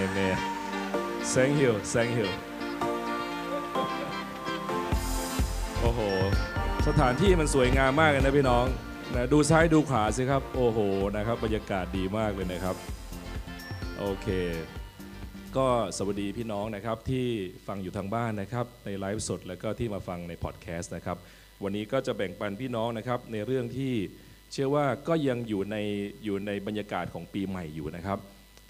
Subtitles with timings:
[0.00, 0.36] Amen
[1.32, 2.28] Thank you Thank you
[5.80, 6.00] โอ้โห
[6.88, 8.64] สถานที่มันสวยงามมากเลยนะพี่น้อง
[9.14, 10.78] นะดูซ้ายดูขวาสิครับ โอ้โห
[11.16, 12.76] นะครับ บรรยากาศดีมากเลยนะครับ
[13.98, 14.28] โอเค
[15.56, 15.66] ก็
[15.96, 17.26] สวัสดีพี่น้องนะครับที่
[17.66, 21.16] ฟังอยู่ทางบ้านนะครับ ในไลฟ์สดแล้วก็ที่มาฟังในพอดแคสต์นะครับ
[21.62, 23.94] วันนี้ก็จะแบ่งปันพี่น้องนะครับในเรื่องที่
[24.52, 25.76] เชื่อว่าก็ยังอยู่ใน
[26.24, 28.18] อยู่ในบรรยากาศของปีใหม่อยู่นะครับ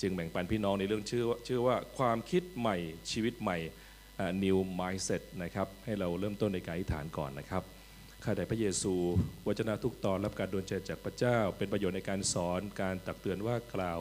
[0.03, 2.77] จึงแบ่งปันพี่น้องในเรื่องชื่อว่าชื่อว่าความคิดใหม่
[3.11, 3.59] ชีวิตใหม่
[4.45, 7.63] new mindset นะครับให้เราเริ่มต้นในการอธิษฐานก่อนนะครับ
[8.25, 8.95] ข้าแต่พระเยซู
[9.47, 13.99] วจนะทุกตอนรับการดลใจจากพระเจ้า เป็นประโยชน์ในการสอนการตักเตือนว่ากล่าว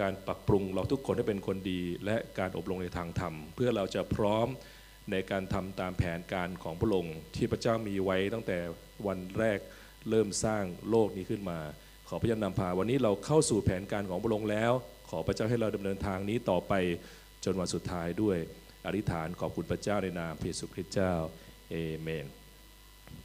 [0.00, 4.48] การปรับปรุงเราทุกคนให้เป็นคนดี และการอบรมในทางธรรม เพื่อเราจะพร้อม
[5.10, 8.58] ในการทำตามแผนการของพระองค์ที่พระเจ้ามีไว้ตั้งแต่
[9.06, 9.58] วันแรก
[10.10, 11.58] เริ่มสร้างโลกนี้ขึ้นมา
[12.08, 14.72] ขอพระเจ้านำพาวันนี้เราเข้าสู่แผนการของพระองค์แล้ว
[15.10, 16.72] ขอพระเจ้าให้เราดำเนินทางนี้ต่อไป
[17.44, 18.36] จนวันสุดท้ายด้วย
[18.86, 21.12] อธิษฐานขอบคุณพระเจ้าในนามพระเยซูคริสต์เจ้า
[21.70, 22.26] เอเมน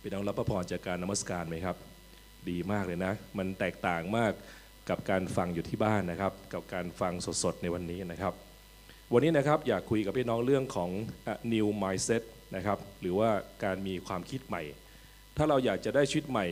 [0.02, 1.78] พี่น้องรับพระพรจากการนมัสการไหมครับ
[2.50, 4.32] ดีมากเลยนะ มันแตกต่างมาก
[4.90, 8.34] กับการฟังอยู่ที่บ้านนะครับ กับการฟังสดๆในวันนี้นะครับ
[9.14, 10.90] วันนี้นะครับอยากคุยกับพี่น้องเรื่องของ
[11.54, 12.23] new mindset
[12.56, 13.30] นะครับหรือว่า
[13.64, 14.64] การมีความคิดใหม่
[15.38, 16.48] ถ้าเราอยากจะได้ชีวิตใหม่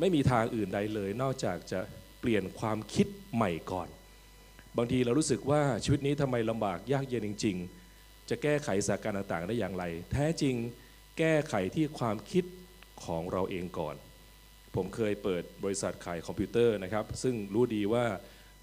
[0.00, 1.80] ไม่มีทางอื่นใดเลย นอกจากจะ
[2.20, 3.88] เปลี่ยนความคิดใหม่ก่อน
[4.78, 7.56] บางทีเรารู้สึกว่าชีวิตนี้ทำไมลำบากยากเย็นจริง
[7.92, 10.54] ๆ จะแก้ไขสถานการณ์ต่างๆ ได้อย่างไร แท้จริง
[11.18, 12.44] แก้ไขที่ความคิด
[13.04, 13.94] ของเราเองก่อน
[14.74, 18.04] ผมเคยเปิดบริษัทขายคอมพิวเตอร์นะครับ ซึ่งรู้ดีว่า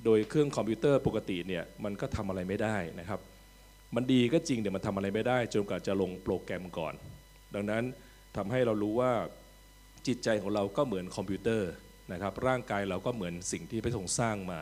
[0.06, 3.20] โดยเครื่องคอมพิวเตอร์ปกติเนี่ยมันก็ทำอะไรไม่ได้นะครับ
[3.96, 6.94] มันดีก็จริงแต่มันทำอะไรไม่ได้จนกว่าจะลงโปรแกรมก่อน
[7.56, 7.84] ดังนั้น
[8.38, 9.12] ทำให้เรารู้ว่า
[10.08, 11.72] จิตใจของเราก็เหมือนคอมพิวเตอร์
[12.12, 14.62] นะครับ ร่างกายเราก็เหมือนสิ่งที่พระทรงสร้างมา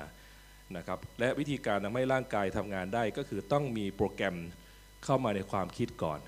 [0.78, 4.36] นะครับและวิธีการทำให้ร่างกายทำงานได้ก็คือต้องมีโปรแกรม
[5.04, 6.20] เข้ามาในความคิดก่อน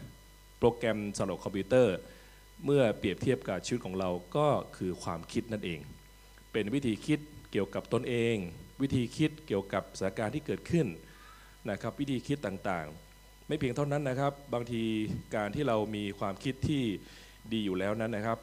[0.59, 1.95] โปรแกรมสำหรับคอมพิวเตอร์
[2.66, 4.47] เมื่อเปรียบเทียบกับชีวิตของเราก็
[4.78, 5.80] คือความคิดนั่นเอง
[6.51, 7.19] เป็นวิธีคิด
[7.51, 8.35] เกี่ยวกับตนเอง
[8.81, 10.88] วิธีคิดเกี่ยวกับสถานการณ์ที่เกิดขึ้น
[11.69, 14.84] นะครับวิธีคิดต่างๆ ไม่เพียงเท่านั้นนะครับ บางที
[15.35, 16.84] การที่เรามีความคิดที่
[17.53, 18.38] ดีอยู่แล้วนั้นนะครับ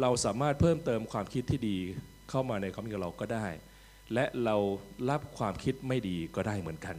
[0.00, 1.76] เราสามารถเพิ่มเติมความคิดที่ดี
[2.30, 3.46] เข้ามาในความคิดของเราก็ได้
[4.14, 4.56] และเรา
[5.10, 6.96] รับความคิดไม่ดีก็ได้เหมือนกัน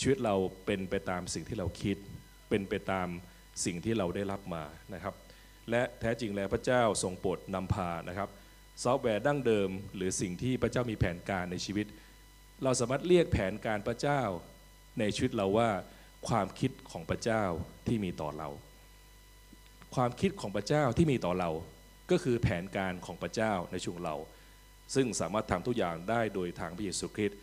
[0.00, 0.34] ชีวิตเรา
[0.66, 1.96] เป็นไปตามสิ่งที่เราคิด
[2.48, 3.08] เป็นไปตาม
[3.64, 4.64] สิ่งที่เราได้รับมา
[4.94, 5.14] นะครับ
[5.70, 8.28] และแท้จริงแล้วพระเจ้าทรงโปรดนำพานะครับ
[8.82, 11.86] ซอฟต์แวร์ดั้งเดิม หรือสิ่งที่พระเจ้ามีแผนการในชีวิต
[12.64, 14.22] เราสามารถเรียกแผนการพระเจ้า
[15.00, 15.70] ในชีวิตเราว่า
[16.28, 17.42] ความคิดของพระเจ้า
[17.86, 18.48] ที่มีต่อเรา
[19.94, 21.50] ความคิดของพระเจ้าที่มีต่อเรา
[22.10, 24.14] ก็คือแผนการของพระเจ้าในชีวิตเรา
[24.94, 27.38] ซึ่งสามารถทำทุกอย่างได้โดยทางพระเยซูคริสต์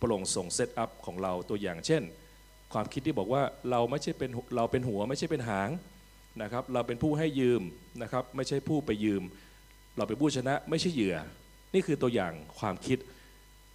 [0.00, 2.02] พระองค์ทรง set up ของเราตัวอย่างเช่น
[2.72, 5.70] ความคิดที่บอกว่าเราไม่ใช่เป็นเราเป็นหัวไม่ใช่เป็นหาง
[6.42, 7.62] นะครับเราเป็นผู้ให้ยืม
[8.02, 9.22] นะครับไม่ใช่ผู้ไปยืม
[9.96, 11.16] เราเป็นผู้ชนะไม่ใช่เหยื่อ
[11.74, 12.98] นี่คือตัวอย่างความคิด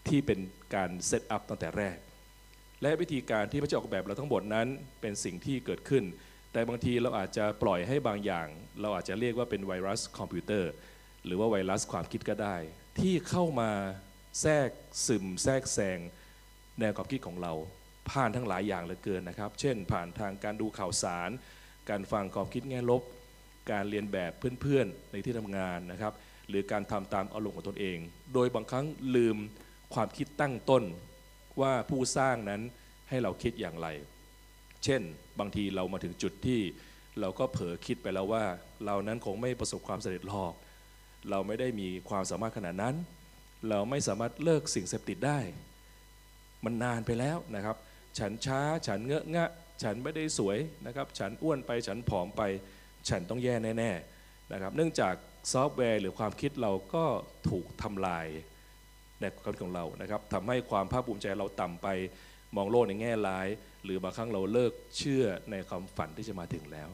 [0.07, 0.40] ที่เป็น
[0.75, 1.97] การ set up ตั้งแต่แรก
[2.81, 4.68] และวิธีการที่พระเจ้าออกแบบเราทั้งหมดนั้น
[5.02, 6.03] เป็นสิ่งที่เกิดขึ้น
[6.52, 8.47] แต่บางทีเราอาจจะปล่อยให้บางอย่าง
[8.81, 10.72] เราอาจจะเรียกว่าเป็นไวรัสคอมพิวเตอร์
[11.25, 12.56] หรือว่าไวรัสความคิดก็ได้
[13.00, 13.72] ที่เข้ามา
[14.41, 14.69] แทรก
[15.07, 16.00] ซึมแทรกแซง
[16.79, 17.53] แนวความคิดของเรา
[18.11, 21.29] ผ่านทั้งหลายอย่างเหลือเกินนะครับ เช่น ผ่านทางการดูข่าวสาร
[21.89, 23.01] การฟังความคิดแง่ลบ
[23.72, 26.13] การเรียนแบบเพื่อนๆในที่ทำงานนะครับ
[26.50, 27.97] หรือการทำตามอารมณ์ของตนเอง
[28.33, 28.85] โดยบางครั้ง
[29.16, 29.38] ลืม
[29.94, 30.83] ความคิดตั้งต้น
[31.62, 32.62] ว่าผู้สร้างนั้น
[33.09, 33.88] ให้เราคิดอย่างไร
[34.83, 35.01] เช่น
[35.39, 36.62] บางทีเรามาถึงจุดที่
[37.19, 38.44] เราก็เผลอคิดไปแล้วว่า
[38.85, 40.53] เรานั้นคงไม่ประสบความสำเร็จหรอก
[41.30, 42.96] เราไม่ได้มีความสามารถขนาดนั้น
[43.69, 45.40] เราไม่สามารถเลิกสิ่งเสพติดได้
[46.66, 47.78] มันนานไปแล้วนะครับ
[48.19, 49.50] ฉันช้าฉันเงอะงะ
[49.84, 52.41] ฉันไม่ได้สวยนะครับ ฉันอ้วนไปฉันผอมไป
[53.09, 55.16] ฉันต้องแย่แน่ๆนะครับ เนื่องจาก
[55.52, 57.06] ซอฟต์แวร์หรือความคิดเราก็
[57.50, 58.28] ถูกทำลาย
[59.19, 61.88] ในความคิดของเรานะครับทำให้ความภาคภูมิใจเราต่ำไป
[62.56, 63.47] มองโลกในแง่ร้าย
[63.84, 66.89] หรือบางครั้งเราเลิกเชื่อในความฝันที่จะมาถึงแล้ว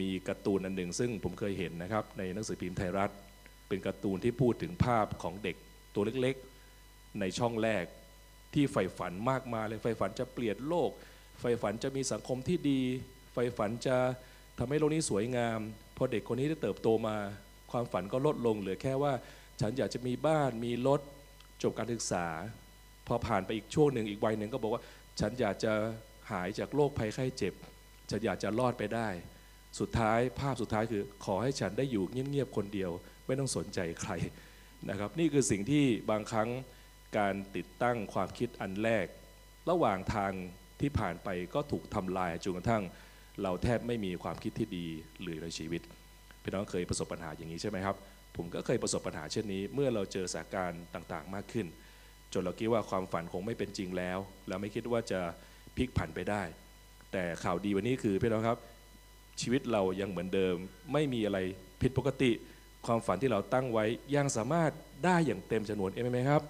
[0.00, 3.10] มีการ์ตูนอันหนึ่งซึ่งผมเคยเห็นนะครับในหนังสือพิมพ์ไทยรัฐ
[3.68, 5.56] เป็นการ์ตูนที่พูดถึงภาพของเด็ก
[5.94, 7.84] ตัวเล็กๆ ในช่องแรก
[8.54, 10.90] ที่ใฝ่ฝันมากมายเลยใฝ่ฝันจะเปลี่ยนโลก
[11.40, 12.80] ใฝ่ฝันจะมีสังคมที่ดี
[13.32, 13.96] ใฝ่ฝันจะ
[14.58, 15.58] ทำให้โลกนี้สวยงาม
[15.96, 17.16] พอเด็กคนนี้ได้เติบโตมา
[17.70, 19.12] ความฝันก็ลดลงเหลือแค่ว่า
[19.60, 21.00] ฉันอยากจะมีบ้านมีรถ
[21.62, 22.26] จบการศึกษา
[23.06, 24.82] พอผ่านไปอีกช่วงหนึ่งอีกวัยหนึ่งก็บอกว่า
[25.20, 25.72] ฉันอยากจะ
[26.30, 27.54] หายจากโรคภัยไข้เจ็บ
[28.10, 29.08] ฉันอยากจะรอดไปได้
[29.80, 32.90] สุดท้ายภาพสุดท้ายคือ ขอให้ฉันได้อยู่เงียบๆคนเดียว
[33.26, 34.12] ไม่ต้องสนใจใคร
[34.90, 36.48] นะครับ นี่คือสิ่งที่บางครั้ง
[37.18, 39.06] การติดตั้งความคิดอันแรก
[39.70, 40.32] ระหว่างทาง
[40.80, 42.82] ที่ผ่านไปก็ถูกทำลายจนกระทั่ง
[43.42, 44.86] เราแทบไม่มีความคิดที่ดี
[45.18, 45.82] เหลือในชีวิต
[46.42, 47.96] พี่น้องเคยประสบปัญหาอย่างนี้ใช่ไหมครับ
[48.36, 51.66] ผมก็เคยประสบปัญหาเช่นนี้ เมื่อเราเจอสถานการณ์ต่างๆ มากขึ้น
[52.32, 54.18] จนเราคิดว่าความฝันคงไม่เป็นจริงแล้ว
[54.48, 55.20] แล้วไม่คิดว่าจะ
[55.76, 56.42] พลิกผันไปได้
[57.12, 58.58] แต่ข่าวดีวันนี้คือพี่น้องครับ
[59.40, 60.56] ชีวิตเรายังเหมือนเดิม
[60.92, 61.38] ไม่มีอะไร
[61.82, 62.30] ผิดปกติ
[62.86, 63.84] ความฝันที่เราตั้งไว้
[64.14, 64.70] ยังสามารถ
[65.04, 66.42] ได้อย่างเต็มจำนวนเอเมนไหมครับ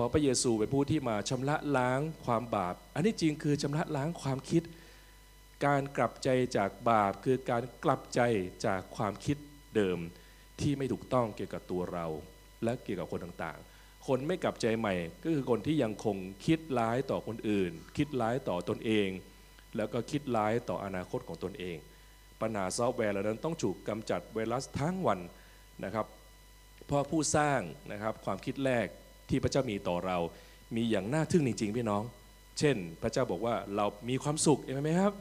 [0.00, 4.62] พราะพระเยซูเป็นผู้ที่มาชำระล้างความบาป อันนี้จริงคือชำระล้างความคิด
[5.66, 8.20] การกลับใจจากบาป คือการกลับใจ
[8.66, 9.36] จากความคิด
[9.76, 9.98] เดิม
[10.60, 12.06] ที่ไม่ถูกต้องเกี่ยวกับตัวเรา
[12.64, 16.16] และเกี่ยวกับคนต่างๆ คนไม่กลับใจใหม่ ก็คือคนที่ยังคง
[16.46, 19.08] คิดร้ายต่อคนอื่น คิดร้ายต่อตนเอง
[19.76, 21.76] แล้วก็คิดร้ายต่ออนาคตของตนเอง
[22.40, 25.20] ปัญหาซอฟต์แวร์เหล่านั้นต้องถูกกำจัดไวรัสทั้งวัน
[25.84, 26.06] นะครับ
[26.86, 27.60] เพราะผู้สร้าง
[27.92, 28.86] นะครับความคิดแรก
[29.28, 30.18] ที่พระเจ้ามีต่อเรา
[30.76, 32.02] มีอย่างน่าทึ่งจริงๆพี่น้อง
[32.58, 35.12] เช่น พระเจ้าบอกว่าเรามีความสุขเห็นไหมครับ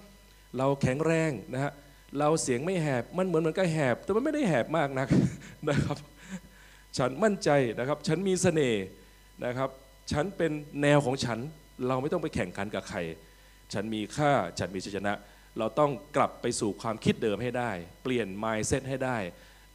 [0.57, 1.71] เราแข็งแรงนะฮะ
[2.19, 5.07] เราเสียงไม่แหบมันเหมือนมันก็แหบ แต่มันไม่ได้แหบมากนัก
[5.69, 5.97] นะครับ
[6.97, 7.49] ฉันมั่นใจ
[7.79, 8.85] นะครับ ฉันมีเสน่ห์
[9.45, 9.69] นะครับ
[10.11, 10.51] ฉันเป็น
[10.81, 11.39] แนวของฉัน
[11.87, 12.99] เราไม่ต้องไปแข่งขันกับใคร
[13.73, 15.13] ฉันมีค่าฉันมีชัยชนะ
[15.59, 17.71] เราต้องกลับไปสู่ความคิดเดิมให้ได้
[18.03, 19.17] เปลี่ยน mindset ให้ได้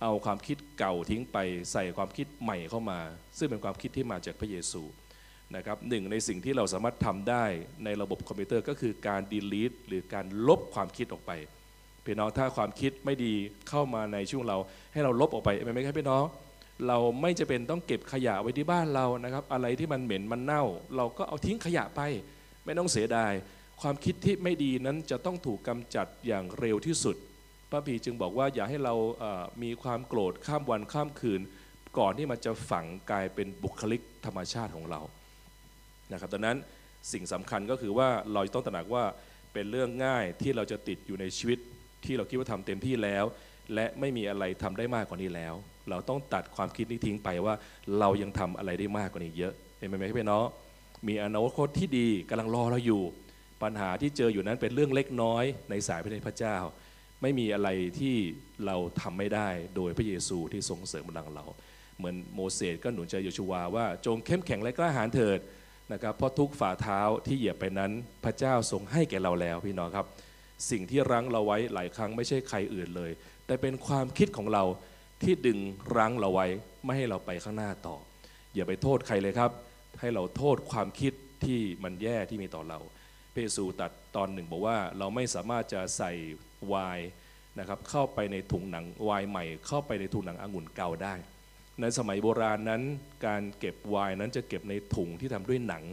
[0.03, 1.39] เอาความคิดเก่าทิ้งไป
[1.73, 3.01] ใส่ความคิดใหม่เข้ามา
[3.39, 4.83] ซึ่งเป็นความคิดที่มาจากพระเยซู
[5.57, 7.45] นะครับหนึ่งในสิ่งที่เราสามารถทำได้
[7.85, 11.33] ในระบบคอมพิวเตอร์ก็คือการ delete หรือการลบความคิดออกไป
[12.05, 13.35] พี่น้องถ้าความคิดไม่ดี
[13.69, 14.57] เข้ามาในช่วงเรา
[14.93, 16.25] ให้เราลบออกไปไหมครับพี่น้อง
[16.89, 20.65] เราไม่จะเป็นต้องเก็บขยะไว้ที่บ้านเรานะครับ อะไรที่มันเหม็นมันเน่า
[20.97, 22.01] เราก็เอาทิ้งขยะไป
[22.65, 23.33] ไม่ต้องเสียดาย
[23.81, 27.17] ความคิดที่ไม่ดีนั้นจะต้องถูกกำจัดอย่างเร็วที่สุด
[27.73, 28.95] พระบีจึงบอกว่าอย่าให้เรา
[29.63, 31.41] มีความโกรธข้ามวันข้ามคืน
[31.99, 35.01] ก่อนที่มันจะฝังกลายเป็นบุคลิกธรรมชาติของเรา
[36.13, 36.57] นะครับดังนั้น
[37.13, 39.05] สิ่งสำคัญก็คือว่าเราต้องตระหนักว่า
[39.53, 41.59] เป็นเรื่องง่ายที่เราจะติดอยู่ในชีวิต
[42.05, 43.25] ที่เราคิดว่าทำเต็มที่แล้ว
[43.75, 45.55] และไม่มีอะไรทำได้มากกว่านี้แล้ว
[45.91, 47.55] เราต้องตัดความคิดนี้ทิ้งไปว่า
[47.99, 50.45] เรายังทำอะไรได้มากกว่านี้เยอะเห็นไหมพี่น้อง
[51.09, 53.03] มีอนาคตที่ดีกำลังรอเราอยู่
[53.63, 56.57] ปัญหาที่เจออยู่นั้นเป็นเรื่องเล็กน้อยในสายพระเนตรพระเจ้า
[57.23, 58.17] ไม่มีอะไรที่
[58.67, 61.45] เราทำไม่ได้โดยพระเยซูที่ทรงเสริมกำลังเรา
[61.99, 65.39] เหมือนโมเสสก็หนุนใจโยชูวาว่าจงเข้มแข็งและกล้าหาญเถิด
[65.93, 67.93] นะครับเพราะทุกฝ่าเท้าที่เหยียบไปนั้น
[68.25, 70.07] พระเจ้าทรงให้แก่เราแล้วพี่น้องครับ
[70.71, 73.11] สิ่งที่รั้งเราไว้หลายครั้งไม่ใช่ใครอื่นเลย
[73.47, 74.65] แต่เป็นความคิดของเรา
[75.23, 75.59] ที่ดึง
[75.97, 76.47] รั้งเราไว้
[76.85, 77.97] ไม่ให้เราไปข้างหน้าต่อ
[78.55, 79.51] อย่าไปโทษใครเลยครับ
[80.01, 81.13] ให้เราโทษความคิด
[81.45, 82.79] ที่มันแย่ที่มีต่อเรา
[83.31, 86.13] เพระเยซูตัดตอนหนึ่งบอกว่าเราไม่สามารถจะใส่
[86.69, 87.07] ไวน์
[87.59, 91.15] นะครับเข้าไปในถุงหนังไวน์ใหม่ เข้าไปในถุงหนังองุ่นเก่าได้
[91.81, 92.83] ในสมัยโบราณนั้น
[93.27, 95.85] การเก็บไวน์นั้นจะเก็บในถุงที่ทำด้วยหนัง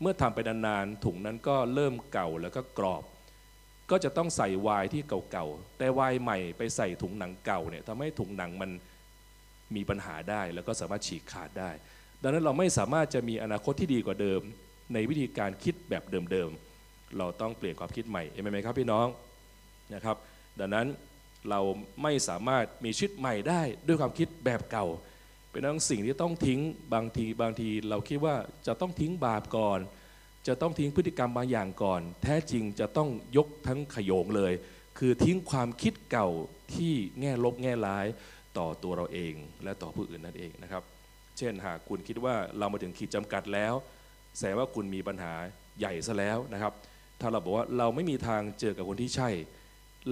[0.00, 3.04] เมื่อทำไปนานๆถุงนั้นก็เริ่มเก่าแล้วก็กรอบ
[3.90, 8.70] ก็จะต้องใส่ไวน์ที่เก่าๆแต่ไวน์ใหม่ไปใส่ถุงหนังเก่าเนี่ยทำให้ถุงหนังมัน
[9.74, 11.70] มีปัญหาได้แล้วก็สามารถฉีกขาดได้
[12.22, 14.40] ดังนั้นเราไม่สามารถจะมีอนาคตที่ดีกว่าเดิม
[14.94, 19.06] ในวิธีการคิดแบบเดิมๆ เราต้องเปลี่ยนความคิดใหม่เห็นไหมครับพี่น้อง
[19.94, 20.16] นะครับ
[20.60, 20.86] ดังนั้น
[21.50, 21.60] เรา
[22.02, 24.86] ไม่สามารถมีชีวิตใหม่ได้ด้วยความคิดแบบเก่า
[25.50, 26.60] เป็นทั้งสิ่งที่ต้องทิ้ง
[26.94, 28.36] บางทีบางที เราคิดว่า
[28.66, 29.78] จะต้องทิ้งบาปก่อน
[30.48, 34.52] จะต้องทิ้งพฤติกรรมบางอย่างก่อน แท้จริงจะต้องยกทั้งขโยงเลย
[34.98, 36.28] คือทิ้งความคิดเก่า
[36.74, 38.06] ที่แง่ลบแง่ร้าย
[38.58, 40.82] ต่อตัวเราเองและต่อผู้อื่นนั่นเองนะครับ
[41.38, 43.74] เช่นหากคุณคิดว่าเรามาถึงขีดจำกัดแล้ว
[44.36, 45.32] แสดงว่าคุณมีปัญหา
[45.78, 46.72] ใหญ่ซะแล้วนะครับ
[47.20, 49.28] ถ้าเราบอกว่าเราไม่มีทางเจอกับคนที่ใช่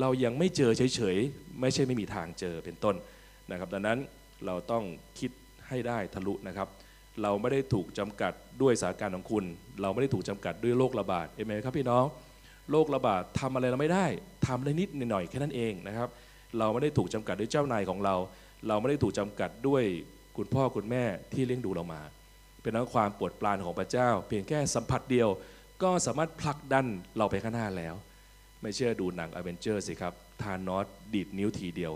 [0.00, 2.94] เรายังไม่เจอเฉยๆ ไม่ใช่ไม่มีทางเจอเป็นต้น
[3.50, 3.98] นะครับ ดังนั้น
[4.46, 4.84] เราต้อง
[5.18, 5.30] คิด
[5.68, 6.68] ให้ได้ทะลุนะครับ
[7.22, 9.44] เราไม่ได้ถูกจำกัดด้วยสถานการณ์ของคุณ
[9.82, 12.04] เราไม่ได้ถูกจำกัดด้วยโรคระบาดเอเมนครับพี่น้อง
[12.70, 14.06] โรคระบาดทำอะไรเราไม่ได้
[14.46, 16.08] ทำได้นิดหน่อยแค่นั้นเองนะครับ
[16.58, 18.14] เราไม่ได้ถูกจำกัดด้วยเจ้านายของเรา
[18.68, 19.82] เราไม่ได้ถูกจำกัดด้วย
[20.36, 22.00] คุณพ่อคุณแม่ที่เลี้ยงดูเรามา
[22.62, 25.28] เป็นนักความปวดปรานของพระเจ้า เพียงแค่สัมผัสเดียว
[25.82, 26.86] ก็สามารถผลักดัน
[27.16, 27.94] เราไปข้างหน้าแล้ว
[28.62, 31.92] ไม่เชื่อดูหนังอเวนเจอร์สิครับทานอสดีดนิ้วทีเดียว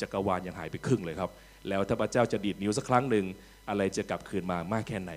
[0.00, 1.30] จักรวาลยังหายไปครึ่งเลยครับ
[1.68, 3.26] แล้วถ้าพระเจ้าจะดีดนิ้วสักครั้งหนึ่ง
[3.68, 5.12] อะไรจะกลับคืนมามากแค่ไหน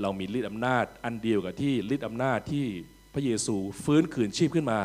[0.00, 2.66] เรามีฤทธิ์อำนาจอันเดียวกับที่ฤทธิ์อำนาจที่
[3.14, 4.80] พระเยซูฟื้นคืนชีพขึ้นมา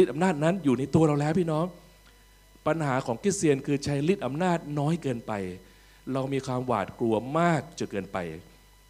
[0.00, 1.66] ฤทธิ์อำนาจนั้นอยู่ในตัวเราแล้วพี่น้อง
[2.66, 5.32] ปัญหาของคริสเตียนคือใช้ฤทธิ์อำนาจน้อยเกินไป
[6.12, 8.18] เรามีความหวาดกลัวมากจนเกินไป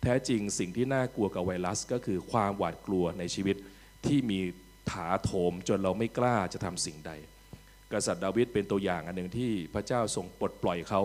[0.02, 3.56] แท้จริงสิ่งที่น่ากลัวกับไวรัส ก็คือความหวาดกลัวในชีวิต
[4.06, 4.40] ที่มี
[4.90, 7.12] ถาโถมจนเราไม่กล้าจะทำสิ่งใด
[7.92, 11.02] กษัตริย์ดาวิดเป็นตัวอย่างอันหนึ่งที่พระเจ้าทรงปลดปล่อยเขา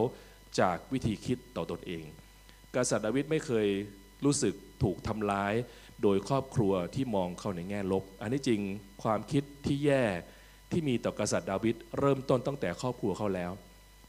[0.60, 2.04] จากวิธีคิดต่อตนเอง
[2.76, 3.68] กษัตริย์ดาวิดไม่เคย
[4.26, 5.54] รู้สึกถูกทำร้าย
[6.02, 8.62] โดยครอบครัวที่มองเขาในแง่ลบ อันนี้จริง
[9.04, 10.04] ความคิดที่แย่
[10.72, 13.52] ที่มีต่อกษัตริย์ดาวิดเริ่มต้นตั้งแต่ครอบครัวเขาแล้ว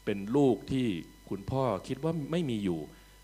[0.05, 0.87] เป็นลูกที่
[1.29, 2.79] คุณพ่อคิดว่าไม่มีอยู่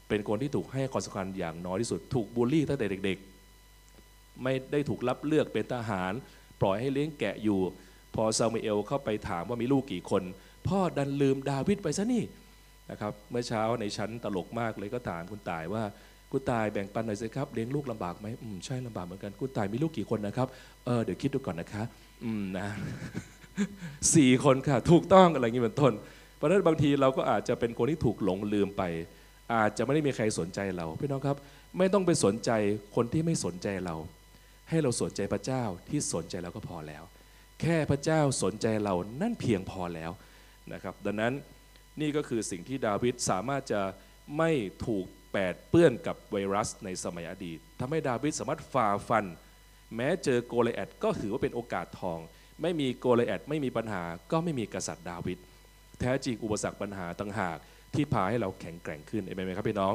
[0.10, 3.18] เป็นคนที่ถูกให้ความสำคัญอย่างน้อยที่สุด ถูกบูลลี่ตั้งแต่เด็ก
[3.80, 6.14] ๆ ไม่ได้ถูกรับเลือกเป็นทหาร
[6.62, 7.60] ปล่อยให้เลี้ยงแกะอยู่
[8.16, 10.24] พอซามูเอลเข้าไปถามว่ามีลูกกี่คน
[10.68, 12.24] พ่อดันลืมดาวิดไปซะนี่
[12.92, 15.84] นะครับเมื่อเช้าในชั้นตลกมากเลยก็ถามคุณตายว่า
[16.32, 20.48] คุณตายแบ่งปันหน่อยสิครับเลี้ยงลูกลำบากไหมอืมใช่ลำบากเหมือนกันคุณตายมีลูกกี่คนนะครับ
[20.86, 21.84] เออเดี๋ยวคิดดูก่อนนะคะ
[22.24, 22.68] อืมนะ
[24.16, 25.94] สี่คนค่ะ ถูกต้องอะไรอย่างนี้เป็นต้น
[26.36, 28.84] เพราะฉะนั้นบางทีเราก็อาจจะเป็นคนที่ถูกหลงลืมไป
[29.54, 31.38] อาจจะไม่ได้มีใครสนใจเราพี่น้องครับ
[31.78, 32.52] ไม่ต้องไปสนใจ
[32.96, 33.96] คนที่ไม่สนใจเรา
[34.72, 37.04] ให้เราสนใจพระเจ้าที่สนใจเราก็พอแล้ว
[37.62, 40.12] แค่พระเจ้าสนใจเรานั่นเพียงพอแล้ว
[40.74, 41.34] นะครับ ดังนั้น
[42.02, 43.82] นี่ก็คือสิ่งที่ดาวิดสามารถจะ
[44.38, 44.52] ไม่
[44.86, 49.26] ถูกแปดเปื้อนกับไวรัสในสมัยอดีตทำให้ดาวิดสามารถฝ่าฟัน
[49.96, 52.20] แม้เจอโกลแอดก็ถือว่าเป็นโอกาสทอง
[52.62, 55.38] ไม่มีโกลแอดไม่มีปัญหาก็ไม่มีกษัตริย์ดาวิด
[56.00, 57.58] แท้จริงอุปสรรคปัญหาต่างหาก
[57.96, 59.94] ที่พาให้เราแข็งแกร่งขึ้นเห็นไหมครับพี่น้อง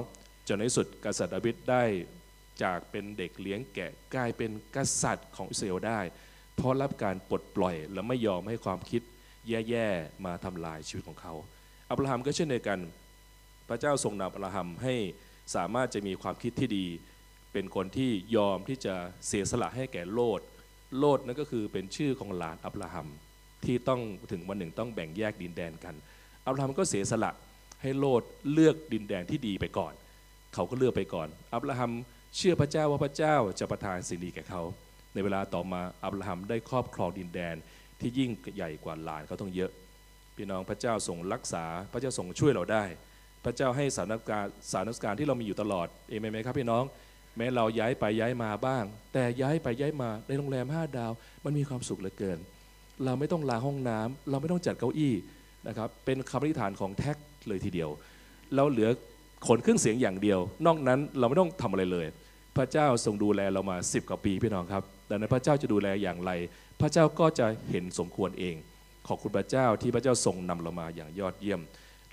[0.49, 1.83] จนในที่สุดกษัตริย์ดาวิดได้
[2.63, 6.01] จากเป็นเด็กเลี้ยงแกะกลายเป็นกษัตริย์ของอิสราเอลได้
[6.57, 9.03] เพราะรับการปลดปล่อยและไม่ยอมให้ความคิด
[9.49, 11.35] แย่ๆมาทำลายชีวิตของเขา
[11.91, 12.79] อับราฮัมก็เช่นเดียวกัน
[13.69, 14.95] พระเจ้าทรงนำอับราฮัมให้
[15.55, 16.87] สามารถจะมีความคิดที่ดี
[17.53, 18.95] เป็นคนที่ยอมที่จะ
[19.27, 20.41] เสียสละให้แก่โลด
[20.99, 23.09] โลดนั่นก็คือเป็นชื่อของหลานอับราฮัม
[23.65, 25.95] ที่ต้องถึงวันหนึ่งต้องแบ่งแยกดินแดนกัน
[26.47, 27.31] อับราฮัมก็เสียสละ
[27.83, 28.23] ให้โลด
[28.53, 29.93] เลือกดินแดนที่ดีไปก่อน
[30.55, 31.93] เขาก็เลือกไปก่อน อับราฮัม
[32.35, 34.62] เชื่อพระเจ้าว่าพระเจ้าจะประทานสิ่งดีแก่เขา
[35.14, 37.56] ในเวลาต่อมาอับราฮัมได้ครอบครองดินแดน
[38.00, 39.71] ที่ยิ่งใหญ่กว่าหลานเขาต้องเยอะ
[40.37, 42.85] พี่น้องพระเจ้าทรงรักษา พระเจ้าทรงช่วยเราได้
[43.45, 46.85] พระเจ้าให้สถานการณ์สถานการณ์ที่เรามีอยู่ตลอดเอเมนไหมครับพี่น้อง
[47.37, 51.12] แม้เราย้ายไปย้ายมาบ้าง แต่ย้ายไปย้ายมาในโรงแรมห้าดาว
[51.45, 52.38] มันมีความสุขเหลือเกิน
[53.04, 55.14] เราไม่ต้องลาห้องน้ำเราไม่ต้องจัดเก้าอี้
[55.68, 57.16] นะครับเป็นคำอธิษฐานของแท็ก
[57.49, 57.90] เลยทีเดียว
[58.54, 58.90] เราเหลือ
[59.47, 62.07] ขนเครื่องเสียงอย่างเดียว นอกนั้นเราไม่ต้องทำอะไรเลย
[62.57, 66.31] พระเจ้าทรงดูแลเรามา 10 กว่าปีพี่น้องครับ ดังนั้นพระเจ้าจะดูแลอย่างไร
[66.81, 68.55] พระเจ้าก็จะเห็นสมควรเอง
[69.09, 71.61] ขอบคุณพระเจ้าที่พระเจ้าทรงนำเรามาอย่างยอดเยี่ยม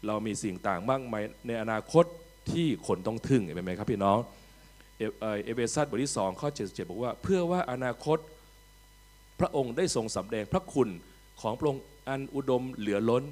[0.08, 2.06] เรามีสิ่งต่างมากมายในอนาคต
[2.52, 4.18] ที่คนต้องทึ่งเห็นไหมครับพี่น้อง
[4.98, 8.18] เอเอเอเฟซัสบทที่2ข้อ77บอกว่า เพื่อว่าอนาคต
[9.40, 10.90] พระองค์ได้ทรงสำแดงพระคุณ
[11.42, 13.24] ของพระองค์อันอุดมเหลือล้น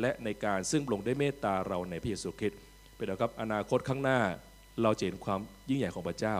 [0.00, 2.58] และในการซึ่งพระองค์ได้เมตตาเราในพระเยซูคริสต์
[2.96, 4.20] เป็นนะครับอนาคตข้างหน้า
[4.82, 6.36] เราจะเห็นความยิ่งใหญ่ของพระเจ้า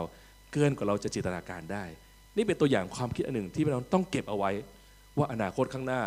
[0.53, 1.85] เกินกว่าเราจะจินตนาการได้
[2.37, 4.51] นี่เป็นตัวอย่างความคิดอันหนึ่งที่เราต้องเก็บเอาไว้
[5.19, 6.03] ว่าอนาคตข้างหน้า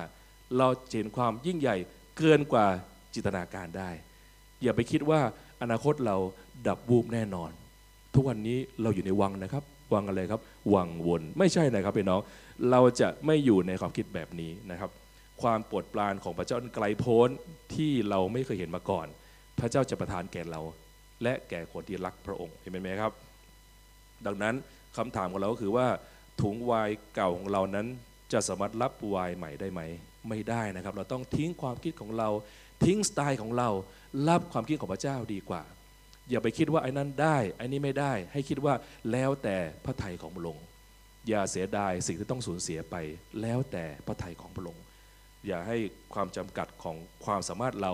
[0.58, 1.76] เราจะเห็นความยิ่งใหญ่
[2.18, 2.66] เกินกว่า
[3.14, 3.90] จินตนาการได้
[4.64, 5.20] อย่าไปคิดว่า
[5.62, 6.18] อนาคตเรา
[6.68, 7.52] ดับวูบแน่นอน
[8.16, 9.64] ทุกวันนี้เราอยู่ในวังนะครับ
[9.94, 10.42] วังอะไรครับ
[10.74, 12.22] วังวน ไม่ใช่นะครับพี่น้อง
[12.72, 14.90] เราจะไม่อยู่ในความคิดแบบนี้นะครับ
[15.42, 17.30] ความปรดปรานของพระเจ้าไกลโพ้น
[17.76, 19.08] ที่เราไม่เคยเห็นมาก่อน
[19.60, 20.62] พระเจ้าจะประทานแก่เรา
[21.24, 23.12] และแก่คนที่รักพระองค์เห็นไหมครับ
[24.26, 24.56] ดังนั้น
[24.98, 25.88] คำถามของเราก็คือว่า
[26.42, 27.88] ถุงวายเก่าของเรานั้น
[28.34, 29.82] จะสามารถรับวายใหม่ได้ไหม
[30.30, 32.30] ไม่ได้นะครับ เราต้องทิ้งความคิดของเรา
[32.86, 33.70] ทิ้งสไตล์ของเรา
[34.30, 35.64] รับความคิดของพระเจ้าดีกว่า
[36.30, 38.74] อย่าไปคิดว่าไอ้นั้นได้ไอ้นี้ไม่ได้ ให้คิดว่า
[39.12, 40.66] แล้วแต่พระทัยของพระองค์
[41.28, 42.96] อย่าเสียดายสิ่งที่ต้องสูญเสียไป
[43.42, 44.84] แล้วแต่พระทัยของพระองค์
[45.48, 45.78] อย่าให้
[46.14, 46.96] ความจำกัดของ
[47.26, 47.94] ความสามารถเรา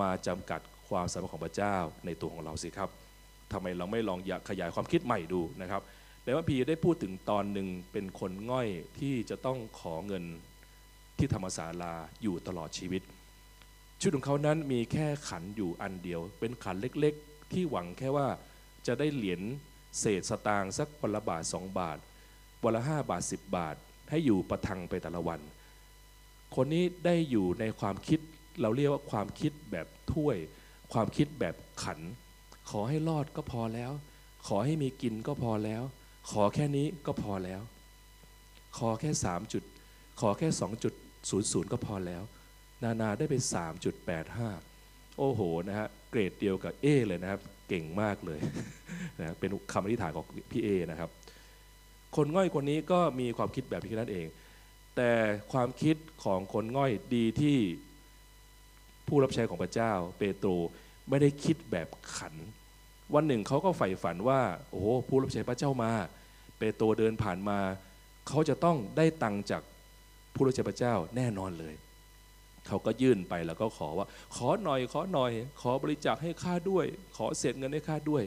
[0.00, 1.76] มาจำกัด ความสามารถของพระเจ้า
[2.06, 2.90] ในตัวของเราสิครับ
[3.52, 5.82] ทำไมเราไม่ลองอยากขยายความคิดใหม่ดูนะครับ
[6.24, 8.68] แต่ว่าพีได้พูดถึงตอนหนึ่งเป็นคนง่อย
[8.98, 10.24] ที่จะต้องขอเงิน
[11.18, 13.02] ที่ธรรมศาลาอยู่ตลอดชีวิต
[14.00, 18.28] ชุดของเขานั้นมีแค่ขันอยู่อันเดียว เป็นขันเล็กๆ ที่หวังแค่ว่า
[18.86, 19.40] จะได้เหรียญ
[20.00, 21.98] เศษสตางค์สักวันละบาทสองบาท
[22.64, 23.76] วันละห้าบาทสิบบาท
[24.10, 25.40] ให้อยู่ประทังไปแต่ละวัน
[26.56, 28.20] คนนี้ได้อยู่ในความคิด
[28.60, 30.36] เราเรียกว่าความคิดแบบถ้วย
[30.92, 31.98] ความคิดแบบขัน
[32.70, 33.92] ขอให้รอดก็พอแล้ว
[34.46, 35.82] ขอให้มีกินก็พอแล้ว
[36.30, 37.60] ขอแค่นี้ก็พอแล้ว
[38.78, 39.62] ขอแค่สามจุด
[40.20, 40.94] ขอแค่สองจุด
[41.30, 42.22] ศูนย์ศูนย์ก็พอแล้ว
[42.82, 43.34] นานาได้ไป
[44.06, 48.40] 3.85 โอ้โหนะฮะเกรดเดียวกับเอเลยนะครับ เก่งมากเลย
[49.18, 51.10] นะเป็นคำอธิษฐานของพี่เอนะครับ
[52.16, 54.26] คนง่อยคนนี้ก็มีความคิดแบบนี้นั่นเอง
[54.96, 55.10] แต่
[55.52, 57.56] ความคิดของคนง่อยดีที่
[59.08, 60.50] ผู้รับใช้ของพระเจ้า เปโตร
[61.08, 62.34] ไม่ได้คิดแบบขัน
[63.14, 65.92] วันหนึ่งเขาก็ใฝ่ฝันว่า โอ้โหผู้รับใช้พระเจ้ามา
[66.58, 67.58] เปโตรเดินผ่านมา
[68.28, 69.62] เขาจะต้องได้ตังค์จาก
[70.34, 71.74] ผู้รับใช้พระเจ้าแน่นอนเลย
[72.66, 76.84] เขาก็ยื่นไปแล้วก็ขอว่า ขอหน่อยขอหน่อย ขอบริจาคให้ข้าด้วย
[77.16, 78.22] ขอเศษเงินให้ข้าด้วย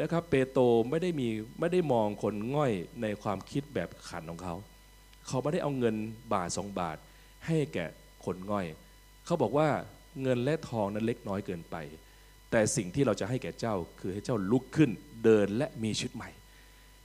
[0.00, 1.28] นะครับเปโตรไม่ได้มี
[1.60, 2.72] ไม่ได้มองคนง่อย
[3.02, 4.54] ในความคิดแบบขันของเขา
[5.26, 5.96] เขาไม่ได้เอาเงิน
[6.32, 6.96] บาทสองบาท
[7.46, 7.86] ให้แก่
[8.24, 8.66] คนง่อย
[9.26, 9.68] เขาบอกว่า
[10.22, 11.76] เงินและทองนั้นเล็กน้อยเกินไป
[12.50, 14.90] แต่สิ่งที่เราจะให้แก่เจ้าคือให้เจ้าลุกขึ้น
[15.24, 16.30] เดินและมีชีวิตใหม่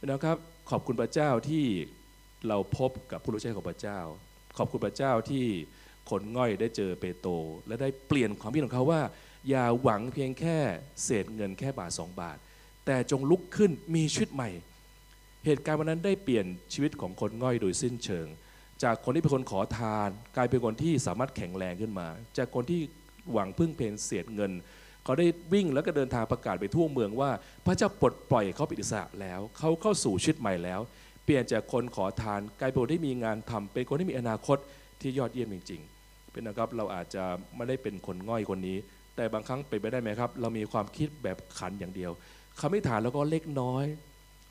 [0.06, 0.38] นะครับ
[0.70, 1.66] ขอบคุณพระเจ้าที่
[2.48, 4.00] เราพบกับผู้รู้ใจของพระเจ้า
[4.58, 5.46] ขอบคุณพระเจ้าที่
[6.10, 7.34] คนง่อยได้เจอเปโตร
[7.68, 9.02] และได้เปลี่ยนความคิดของเขาว่า
[9.50, 10.58] อย่าหวังเพียงแค่
[11.04, 12.38] เศษเงินแค่บาทสองบาท
[12.86, 14.50] แต่จงลุกขึ้นมีชีวิตใหม่
[15.46, 18.28] เหตุการณ์วันนั้นได้เปลี่ยนชีวิตของคนง่อยโดยสิ้นเชิง
[18.84, 22.82] จากคนที่เป็นคนขอทาน กลายเป็นคนที่สามารถแข็งแรงขึ้นมา จากคนที่
[23.32, 24.52] หวังพึ่งเพนเศษเงิน
[25.04, 27.32] เขาได้วิ่งแล้วก็เดินทางประกาศไปทั่วเมืองว่า
[27.66, 30.80] พระเจ้าปลดปล่อยเขาเป็นอิสระแล้ว เขาเข้าสู่ชีวิตใหม่แล้ว
[31.24, 34.58] เปลี่ยนจากคนขอทานกลายเป็นคนที่มีงานทำเป็นคนที่มีอนาคต
[35.02, 37.24] ที่ยอดเยี่ยมจริงๆ เป็นนะครับเราอาจจะ
[37.56, 38.78] ไม่ได้เป็นคนง่อยคนนี้
[39.16, 42.12] แต่บางครั้งเป็นไปได้ไหมครับ เรามีความคิดแบบขันอย่างเดียว
[42.60, 43.86] คำไม่ฐานแล้วก็เล็กน้อย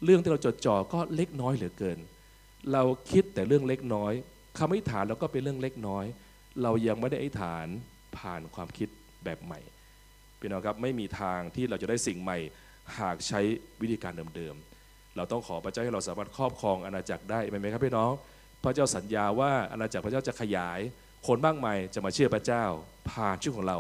[0.05, 1.99] เรื่องที่เราจดจ่อก็เล็กน้อยเหลือเกิน
[2.73, 4.13] เราคิดแต่เรื่องเล็กน้อย
[4.59, 6.05] คำอธิษฐานแล้วก็เป็นเรื่องเล็กน้อย
[6.63, 7.67] เรายังไม่ได้อธิษฐาน
[8.19, 8.89] ผ่านความคิด
[9.25, 9.61] แบบใหม่
[10.41, 12.39] พี่น้องครับไม่มีทางที่เราจะได้สิ่งใหม่
[13.01, 13.41] หากใช้
[13.81, 18.13] วิธีการเดิมๆเราต้องขอพระเจ้าให้เราสามารถครอบครองอาณาจักรได้ไหมครับพี่น้อง
[18.63, 20.81] พระเจ้าสัญญาว่าอาณาจักรพระเจ้าจะขยาย
[21.27, 22.65] คนมากมายจะมาเชื่อพระเจ้า
[23.11, 23.79] ผ่านชื่อของเรา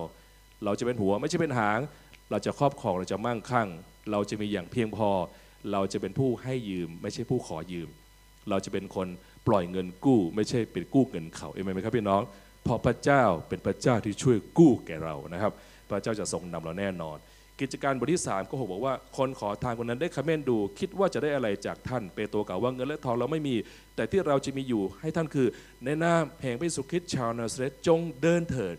[0.65, 1.81] เราจะเป็นหัวไม่ใช่เป็นหาง
[2.31, 3.69] เราจะครอบครองเราจะมั่งคั่ง
[4.11, 5.11] เราจะมีอย่างเพียงพอ
[5.73, 7.89] เราจะเป็นผู้ให้ยืม ไม่ใช่ผู้ขอยืม
[8.51, 9.09] เราจะเป็นคน
[9.49, 12.23] ปล่อยเงินกู้ ไม่ใช่เป็นกู้เงินเขาเองไหมครับพี่น้อง
[12.65, 15.53] เพราะพระเจ้าเป็นพระเจ้าที่ช่วยกู้แก่เรานะครับ
[15.91, 17.19] พระเจ้าจะทรงนำเราแน่นอน
[17.61, 23.57] กิจการบทที่3ก็บอกว่า คนขอทานคนนั้นได้คำเมนดู คิดว่าจะได้อะไรจากท่านเปโตรกล่าวว่าเงินและทองเราไม่มี
[23.97, 25.47] แต่ที่เราจะมีอยู่ให้ท่านคือ
[25.85, 28.77] ในนามแห่งพระเยซูคริสต์ชาวนาซาเรตจงเดินเถิด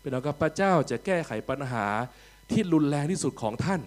[0.00, 1.86] เป็นเอาครับพระเจ้าจะแก้ไขปัญหา
[2.50, 3.80] ที่รุนแรงที่สุดของท่าน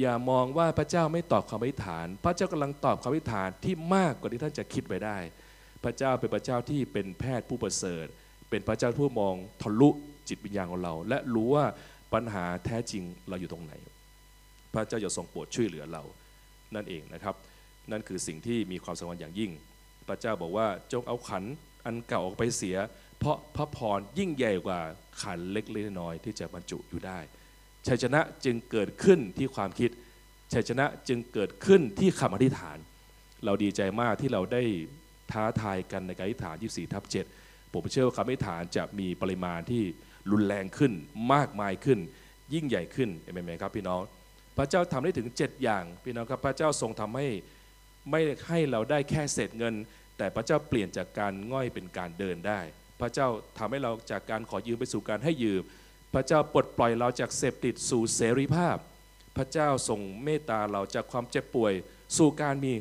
[0.00, 5.18] อย่ามองว่าพระเจ้าไม่ตอบคำอธิษฐาน พระเจ้ากำลังตอบคำอธิษฐานที่มากกว่าที่ท่านจะคิดไปได้
[5.84, 8.06] พระเจ้าเป็นพระเจ้าที่เป็นแพทย์ผู้ประเสริฐ
[8.50, 9.90] เป็นพระเจ้าผู้มองทะลุ
[10.28, 11.66] จิตวิญญาณของเรา และรู้ว่า
[12.14, 13.72] ปัญหาแท้จริงเราอยู่ตรงไหน
[14.74, 16.02] พระเจ้าจะทรงโปรดช่วยเหลือเรา
[16.74, 17.34] นั่นเองนะครับ
[17.90, 19.50] นั่นคือสิ่งที่มีความสำคัญอย่างยิ่ง
[20.08, 21.44] พระเจ้าบอกว่าจงเอาขัน
[21.84, 22.76] อันเก่าออกไปเสีย
[23.18, 24.80] เพราะพระพรยิ่งใหญ่กว่า
[25.22, 27.18] ขันเล็กๆน้อยที่จะบรรจุอยู่ได้
[27.86, 29.90] ชัยชนะจึงเกิดขึ้นที่ความคิด
[30.52, 32.78] ชัยชนะจึงเกิดขึ้นที่คำอธิษฐาน
[33.44, 34.62] เราดีใจมากที่เราได้
[35.32, 37.39] ท้าทายกันในการอธิษฐาน 24 ทับ 7
[37.72, 39.82] ผมเชื่อว่าคำอธิษฐานจะมีปริมาณที่
[40.30, 40.92] รุนแรงขึ้น
[41.32, 41.98] มากมายขึ้น
[42.54, 44.02] ยิ่งใหญ่ขึ้นเห็นไหมครับพี่น้อง
[44.58, 47.28] พระเจ้าทำได้ถึง 7 อย่างพี่น้องครับพระเจ้าทรงทำให้
[48.10, 49.74] ไม่ให้เราได้แค่เศษเงิน
[50.18, 52.60] แต่พระเจ้าเปลี่ยนจากการง่อยเป็นการเดินได้
[53.00, 53.28] พระเจ้า
[53.58, 55.62] ทำให้เราจากการขอยืมไปสู่การให้ยืม
[56.14, 58.76] พระเจ้าปลดปล่อยเราจากเสพติดสู่เสรีภาพ
[59.36, 61.72] พระเจ้าทรงเมตตาเราจากความเจ็บป่วย
[62.18, 62.72] สู่การมี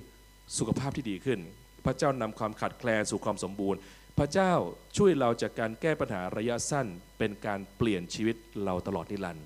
[0.58, 1.40] สุขภาพที่ดีขึ้น
[1.86, 3.80] พระเจ้านำความขัดแคลนสู่ความสมบูรณ์
[4.20, 4.54] พระเจ้า
[4.98, 9.46] ช่วยเราจากการแก้ปัญหาระยะสั้น เป็นการเปลี่ยนชีวิตเราตลอดนิรันดร์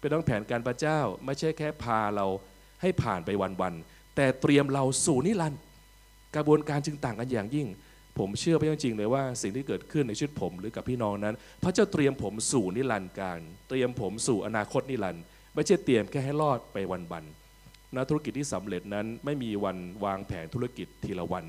[0.00, 2.26] เป็นต้องแผนการพระเจ้าไม่ใช่แค่พาเรา
[2.82, 3.30] ให้ผ่านไป
[3.62, 5.60] วันๆแต่เตรียมเราสู่นิรันดร์
[6.36, 7.68] กระบวนการจึงต่างกันอย่างยิ่ง
[8.18, 15.22] ผมเชื่อไปจริงๆเลยว่าสิ่งที่เกิดขึ้นในชีวิตผมหรือกับพี่น้องนั้น พระเจ้าเตรียมผมสู่นิรันดร์การเตรียมผมสู่อนาคตนิรันดร์
[15.54, 16.76] ไม่ใช่เตรียมแค่ให้รอดไป
[17.12, 21.44] วันๆนักธุรกิจที่สำเร็จนั้นไม่มีวันวางแผนธุรกิจทีละวัน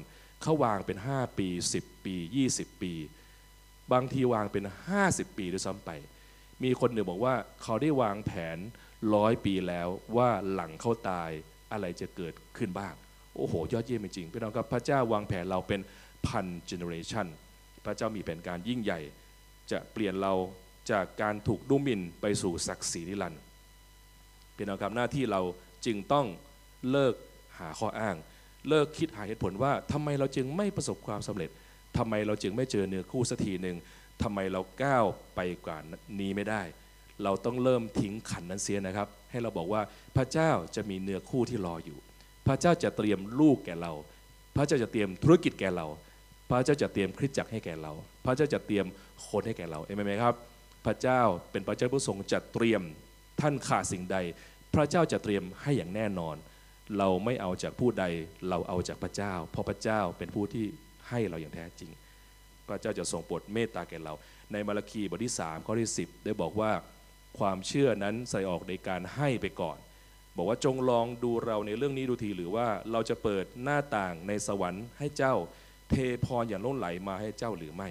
[0.46, 1.48] เขาวางเป็น 5 ปี
[1.80, 2.16] 10 ปี
[2.48, 2.94] 20 ปี
[3.94, 4.64] บางทีวางเป็น
[5.02, 5.92] 50 ปีด้วยซ้ำไป
[6.64, 8.58] มีคนหนึ่งบอกว่าเขาได้วางแผน
[9.16, 11.30] ร้อยปีแล้วว่าหลังเขาตาย
[11.72, 12.94] อะไรจะเกิดขึ้นบ้าง
[13.36, 15.82] โอ้โห ยอดเยี่ยมจริงๆพี่น้องครับพระเจ้าวางแผนเราเป็น
[16.28, 17.28] พัน generation
[17.86, 19.00] พระเจ้ามีแผนการยิ่งใหญ่
[19.72, 20.34] จะเปลี่ยนเรา
[20.92, 23.42] จากการถูกดูหมิ่นไปสู่ศักดิ์ศรีนิรันดร์
[24.56, 25.42] พี่น้องครับหน้าที่เรา
[25.86, 26.26] จึงต้อง
[26.92, 27.16] เลิก
[27.60, 28.16] หาข้ออ้าง
[28.70, 31.50] เลิกคิดหาเหตุผลว่าทำไมเราจึงไม่ประสบความสำเร็จ
[31.98, 33.78] ทำไมเราจึงไม่เจอเนื้อคู่สักทีหนึ่ง
[34.24, 35.78] ทำไมเราก้าวไปกว่า
[36.20, 36.62] นี้ไม่ได้
[37.24, 39.82] เราต้องเริ่มทิ้งขันนั้นเสียนะครับ ให้เราบอกว่า
[40.18, 41.98] พระเจ้าจะมีเนื้อคู่ที่รออยู่
[42.48, 43.94] พระเจ้าจะเตรียมลูกแก่เรา
[44.56, 45.88] พระเจ้าจะเตรียมธุรกิจแก่เรา
[46.50, 47.92] พระเจ้าจะเตรียมคริสตจักรให้แก่เรา
[48.26, 48.86] พระเจ้าจะเตรียม
[49.28, 50.36] คนให้แก่เราเอเมนไหมครับ
[50.86, 52.82] พระเจ้าเป็นพระเจ้าผู้ทรงจัดเตรียม
[53.42, 54.18] ท่านขาดสิ่งใด
[54.74, 56.36] พระเจ้าจะเตรียมให้อย่างแน่นอน
[56.98, 58.06] เราไม่เอาจากผู้ใด
[58.50, 60.66] เราเอาจากพระเจ้า เพราะพระเจ้าเป็นผู้ที่
[61.10, 61.92] ให้เราอย่างแท้จริง
[62.68, 64.14] พระเจ้าจะทรงโปรดเมตตาแก่เรา
[64.52, 66.72] ในมาระคีบทที่3ข้อที่10 ได้บอกว่า
[67.40, 69.78] ความเชื่อนั้นใส่ออกในการให้ไปก่อน
[70.38, 75.34] บอกว่าจงลองดูเราในเรื่องนี้ดูทีหรือว่าเราจะเปิดหน้าต่างในสวรรค์ให้เจ้า
[75.90, 75.96] เท
[76.26, 77.90] พรอย่างล้นไหลมาให้เจ้าหรือไม่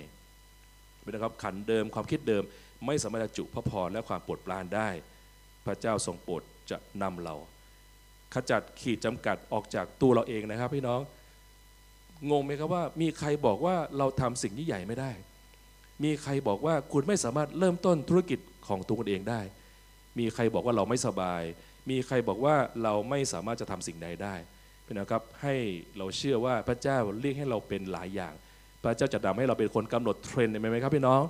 [1.11, 2.43] นะครับขันเดิมความคิดเดิม
[2.87, 4.89] ไม่สามารถจะจุพระพรและความโปรดปรานได้
[5.67, 7.35] พระเจ้าทรงโปรดจะนำเรา
[8.35, 11.01] ขจัดขีดจำกัดออกจากตัวเราเองนะครับพี่น้อง
[12.31, 15.13] งงไหมครับว่า มีใครบอกว่าเราทำสิ่งที่ใหญ่ไม่ได้
[16.05, 19.41] มีใครบอกว่าคุณไม่สามารถเริ่มต้นธุรกิจของตัวคุณเองได้
[20.19, 21.43] มีใครบอกว่าเราไม่สบาย
[21.91, 24.35] มีใครบอกว่าเราไม่สามารถจะทำสิ่งใดได้
[24.87, 25.55] พี่น้องครับให้
[25.99, 28.35] เราเชื่อว่าพระเจ้าเรียกให้เราเป็นหลายอย่าง
[28.83, 31.23] พระเจ้าจะนำให้เราเป็นคนกำหนดเทรนด์ไหมครับพี่น้อง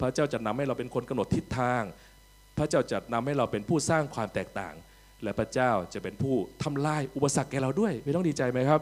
[0.00, 1.82] พระเจ้าจะนำให้เราเป็นคนกำหนดทิศทาง
[2.58, 4.74] พระเจ้าจะนำให้เราเป็นผู้สร้างความแตกต่าง
[5.22, 8.80] และพระเจ้าจะเป็นผู้ทำลายอุปสรรคแก่เราด้วยไม่ต้องดีใจไหมครับ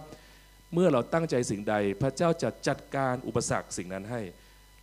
[0.75, 4.21] เมื่อเราตั้งใจสิ่งใด พระเจ้าจะจัดการอุปสรรคสิ่งนั้นให้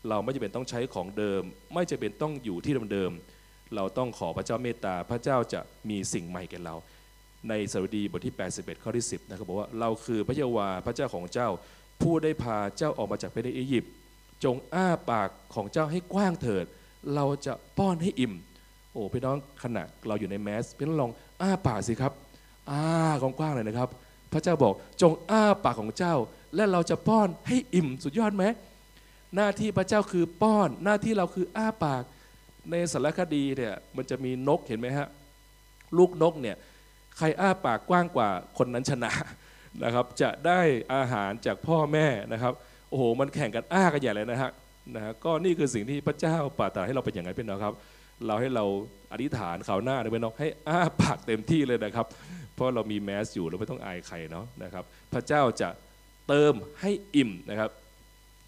[0.10, 1.44] เราไม่จำเป็นต้องใช้ของเดิม
[1.74, 6.76] ไม่จำเป็นต้องอยู่ที่เดิมๆเราต้องขอพระเจ้าเมตตาพระเจ้าจะมีสิ่งใหม่แก่เรา
[7.50, 11.50] ในสดุดีบทที่ 81 ข้อที่ 10นะครับบอกว่าเราคือพระเยาว์วาพระเจ้าของเจ้า
[12.02, 13.92] ผู้ได้พาเจ้าออกมาจากประเทศอียิปต์
[14.44, 16.66] จงอ้าปากของเจ้าให้กว้างเถิด
[17.16, 18.34] เราจะป้อนให้อิ่ม
[18.92, 22.14] โอ้พี่น้องขณะเราอยู่ในแมสพี่น้องลอง อ้าปากสิครับ
[22.72, 22.82] อ้า
[23.22, 23.90] กว้างๆเลยนะครับ
[24.34, 26.16] พระเจ้าบอกจงอ้าปากของเจ้า
[26.56, 28.44] และเราจะป้อนให้อิ่มสุดยอดไหม
[29.36, 32.04] หน้าที่พระเจ้าคือป้อน หน้าที่เราคืออ้าปาก
[32.70, 35.08] ในสารคดีเนี่ยมันจะมีนกเห็นไหมฮะ
[35.98, 36.56] ลูกนกเนี่ย
[37.18, 39.12] ใครอ้าปากกว้างกว่าคนนั้นชนะ
[39.84, 40.60] นะครับ จะได้
[40.94, 42.54] อาหารจากพ่อแม่นะครับ
[42.90, 44.52] โอ้โหมันแข่งกันอ้ากันใหญ่เลยนะฮะ
[44.96, 47.74] นะฮะก็นี่คือสิ่งที่พระเจ้าปรารถนาให้เราเป็นอย่างไรเป็นนะครับ
[48.26, 48.66] เราให้เรา
[49.12, 52.08] อธิษฐานข่าวหน้าเลยเป็นน้องให้อ้าปากเต็มที่เลยนะครับ
[52.54, 55.70] เพราะเรามีแมสอยู่เราไม่ต้องอายใครเนาะนะครับ พระเจ้าจะ
[56.28, 57.72] เติมให้อิ่มนะครับ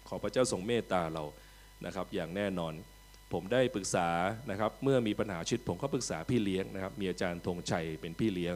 [0.08, 1.24] ขอพระเจ้าทรงเมตตาเรา
[1.86, 2.72] นะครับ อย่างแน่นอน
[3.32, 4.08] ผมได้ปรึกษา
[4.50, 8.54] นะครับเมื่อมีปัญหาชีวิตผมก็ปรึกษาพี่เลี้ยงนะครับ มีอาจารย์ธงชัยเป็นพี่เลี้ยง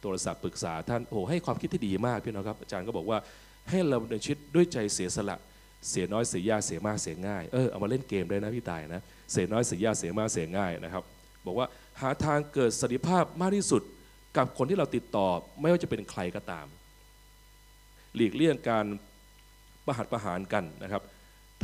[0.00, 3.18] โทรศัพท์ปรึกษาท่านโอ้ให้ความคิดที่ดีมากพี่น้องครับอาจารย์ก็บอกว่า
[3.70, 5.38] ให้เราดำเนินชีวิตด้วยใจเสียสละ
[5.88, 11.02] เสียน้อยเสียยากเสียมากเสียง่ายเออเอามาเล่นเกมได้นะพี่ตายนะเสียน้อยเสียยากเสียมากเสียง่ายนะครับ
[11.46, 11.66] บอกว่า
[12.00, 13.82] หาทางเกิดสันติภาพมากที่สุด
[14.36, 15.28] กับคนที่เราติดต่อ
[15.60, 16.66] ไม่ว่าจะเป็นใครก็ตาม
[18.14, 18.86] หลีกเลี่ยงการ
[19.86, 21.02] ประหัตประหารกันนะครับ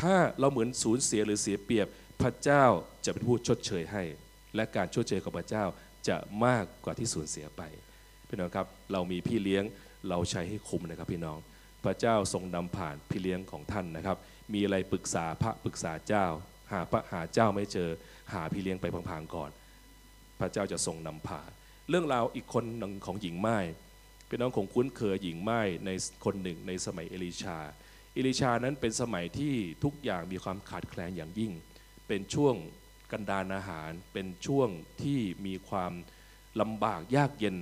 [0.00, 1.86] ถ้าเราเหมือนสูญเสียหรือเสียเปรียบ
[2.22, 2.64] พระเจ้า
[3.04, 4.02] จะเป็นผู้ชดเชยให้
[4.54, 5.64] และการชดเชยของพระเจ้า
[6.08, 7.62] จะมากกว่าที่สูญเสียไป
[8.28, 9.64] พี่น้องครับ เรามีพี่เลี้ยง
[10.08, 11.38] เราใช้ให้คุ้มนะครับพี่น้อง
[11.84, 14.16] พระเจ้าทรงนำผ่านพี่เลี้ยงของท่านนะครับ
[14.52, 16.26] มีอะไรปรึกษาพระปรึกษาเจ้า
[16.72, 17.88] หาพระหาเจ้าไม่เจอ
[18.32, 19.50] หาพี่เลี้ยงไปพังๆก่อน
[20.40, 21.50] พระเจ้าจะทรงนำผ่าน
[21.88, 23.58] เรื่องราวอีกคนหนึ่งของหญิงไม้
[24.28, 25.90] พี่น้องคงคุ้นเคยหญิงไม้ใน
[26.24, 27.58] คนหนึ่งในสมัยเอลิชา
[28.14, 31.52] เอลิชานั้นเป็นสมัยที่ทุกอย่างมีความขาดแคลนอย่างยิ่ง
[32.08, 32.54] เป็นช่วง
[33.12, 34.68] กันดารอาหาร เป็นช่วง
[35.02, 35.92] ที่มีความ
[36.60, 37.56] ลำบากยากเย็น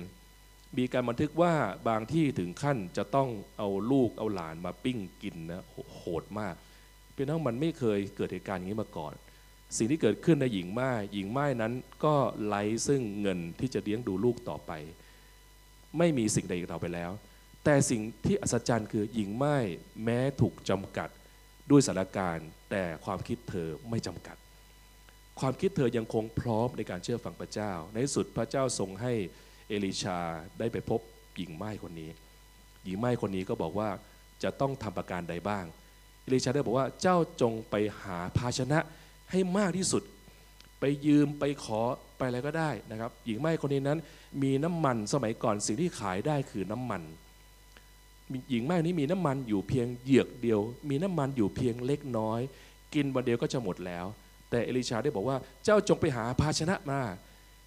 [0.77, 1.53] มีการบันทึกว่า
[1.87, 5.63] บางที่ถึงขั้นจะต้องเอาลูกเอาหลานมาปิ้งกินนะ
[5.95, 6.55] โหดมาก
[7.15, 9.13] พี่น้องมันไม่เคยเกิดเหตุการณ์อย่างนี้มาก่อน
[9.77, 11.73] สิ่งที่เกิดขึ้นในหญิงไม้หญิงไม้นั้น
[12.05, 14.71] ก็ไร้ซึ่งเงินที่จะเลี้ยงดูลูกต่อไป
[15.97, 17.11] ไม่มีสิ่งใดอีกต่อไปแล้ว
[17.63, 19.57] แต่สิ่งที่อัศจรรย์คือหญิงไม้
[20.03, 21.09] แม้ถูกจำกัด
[21.69, 24.37] ด้วยสถานการณ์ แต่ความคิดเธอไม่จำกัด
[25.39, 29.13] ความคิดเธอยังคงพร้อมในการเชื่อฟังพระเจ้า ในที่สุดพระเจ้าทรงให้
[29.69, 30.17] เอลิชา
[30.59, 31.01] ได้ไปพบ
[31.35, 32.09] หญิงไม้คนนี้
[32.85, 33.89] หญิงไม้คนนี้ก็บอกว่า
[34.43, 35.65] จะต้องทำประการใดบ้าง
[36.23, 38.79] เอลิชาได้บอกว่าเจ้าจงไปหาภาชนะ
[39.31, 40.03] ให้มากที่สุด
[40.79, 41.81] ไปยืมไปขอ
[42.17, 43.99] ไปอะไรก็ได้นะครับ หญิงไม้คนนี้นั้น
[44.43, 47.01] มีน้ำมันสมัยก่อนสิ่งที่ขายได้คือน้ำมัน
[48.49, 52.39] หญิงไม้คนนี้มีน้ำมันอยู่เพียงเหยือกเดียว มีน้ำมันอยู่เพียงเล็กน้อย
[52.93, 54.05] กินวันเดียวก็จะหมดแล้ว
[54.49, 57.01] แต่เอลิชาได้บอกว่าเจ้าจงไปหาภาชนะมา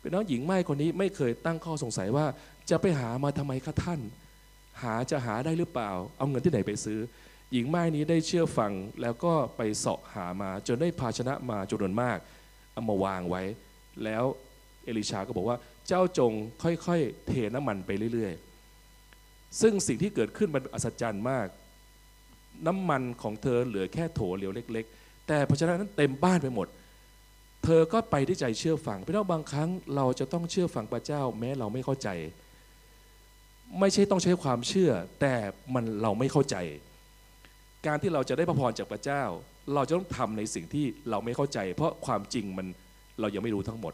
[0.03, 2.27] เป็นน้องหญิงไม้คนนี้ไม่เคยตั้งข้อสงสัยว่า
[2.71, 4.01] จะไปหามาทำไมคะท่าน
[4.83, 6.99] หาจะหาได้หรือเปล่า เอาเงินที่ไหนไปซื้อ
[7.53, 12.19] หญิงไม้นี้ได้เชื่อฟังแล้วก็ไปเสาะหามา จนได้ภาชนะมาจำนวนมาก
[12.73, 13.43] เอามาวางไว้
[14.05, 14.25] แล้ว
[14.85, 21.47] เอลิชาก็บอกว่าเจ้าจงค่อยๆ เทน้ำมันไปเรื่อยๆ ซึ่งสิ่งที่เกิดขึ้นมันอัศจรรย์มาก
[22.67, 32.09] น้ำมันของเธอเหลือแค่โถเหลวเล็ก ๆ แต่ภาชนะนั้นเต็มบ้านไปหมดเเธอก็ไปที่ใจเชื่อฟังพี่น้องบางครั้งเราจะต้องเชื่อฟังพระเจ้า แม้เราไม่เข้าใจ
[33.81, 35.35] ไม่ใช่ต้องใช้ความเชื่อ แต่
[35.75, 36.57] มันเราไม่เข้าใจ
[37.87, 39.23] การที่เราจะได้พระพรจากพระเจ้า
[39.75, 42.67] เราจะต้องทำในสิ่งที่เราไม่เข้าใจ เพราะความจริงมัน
[43.21, 43.93] เรายังไม่รู้ทั้งหมด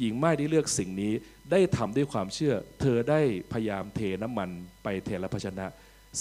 [0.00, 1.12] หญิงไม้ได้เลือกสิ่งนี้
[1.50, 3.20] ได้ทำด้วยความเชื่อ เธอได้
[3.52, 4.48] พยายามเทน้ำมัน
[4.82, 5.66] ไปเทละภาชนะ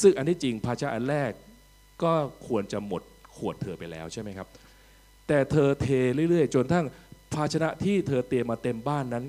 [0.02, 1.32] ซึ่งอันที่จริงภาชนะอันแรก
[2.04, 2.14] ก็
[2.48, 3.02] ควรจะหมด
[3.38, 4.48] ขวดเธอไปแล้วใช่ไหมครับ
[5.34, 5.88] แต่เธอเท
[6.30, 6.86] เรื่อยๆ จนทั้ง
[7.34, 9.26] ภาชนะที่เธอเตรียมมาเต็มบ้านนั้น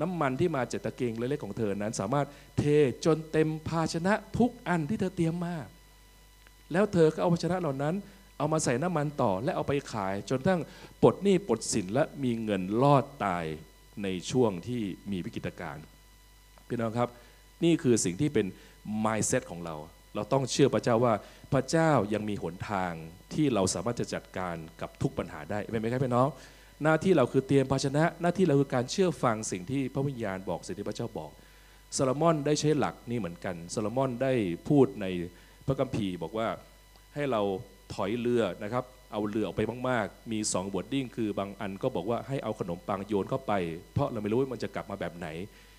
[0.00, 2.26] น้ำมันที่มาจากตะเกียงเล็กๆของเธอนั้น สามารถ
[2.58, 2.64] เท
[3.04, 5.56] จนเต็มภาชนะทุกอันที่เธอเตรียมมา
[6.72, 7.94] แล้วเธอก็เอาภาชนะเหล่านั้น
[8.38, 10.60] เอามาใส่น้ำมันต่อ และเอาไปขาย จนทั้ง
[11.02, 13.44] ปลดหนี้ปลดสินและมีเงินรอดตาย
[14.02, 15.84] ในช่วงที่มีวิกฤตการณ์
[16.68, 17.08] พี่น้องครับ
[17.64, 18.46] นี่คือสิ่งที่เป็น
[19.04, 19.76] mindset ของเรา
[20.14, 21.14] เราต้องเชื่อพระเจ้าว่า
[21.52, 22.92] พระเจ้ายังมีหนทาง
[23.34, 26.28] ที่เราสามารถจะจัดการกับทุกปัญหาได้เป็นไหมครับพี่น้อง
[26.82, 31.30] หน้าที่เราคือเตรียมภาชนะ หน้าที่เราคือการเชื่อฟังสิ่งที่พระวิญญาณบอกสิ่งที่พระเจ้าบอก
[31.96, 34.32] ซโลมอนได้ใช้หลักนี่เหมือนกันซโลมอนได้
[34.68, 35.06] พูดใน
[35.66, 36.48] พระคัมภีร์บอกว่า
[37.14, 37.42] ให้เรา
[37.94, 43.52] ถอยเรือนะครับเอาเรือออกไปมากๆ มี2บทดิ้งคือบางอันก็บอกว่าให้เอาขนมปังโยนเข้าไป
[43.92, 45.28] เพราะเราไม่รู้ว่ามันจะกลับมาแบบไหน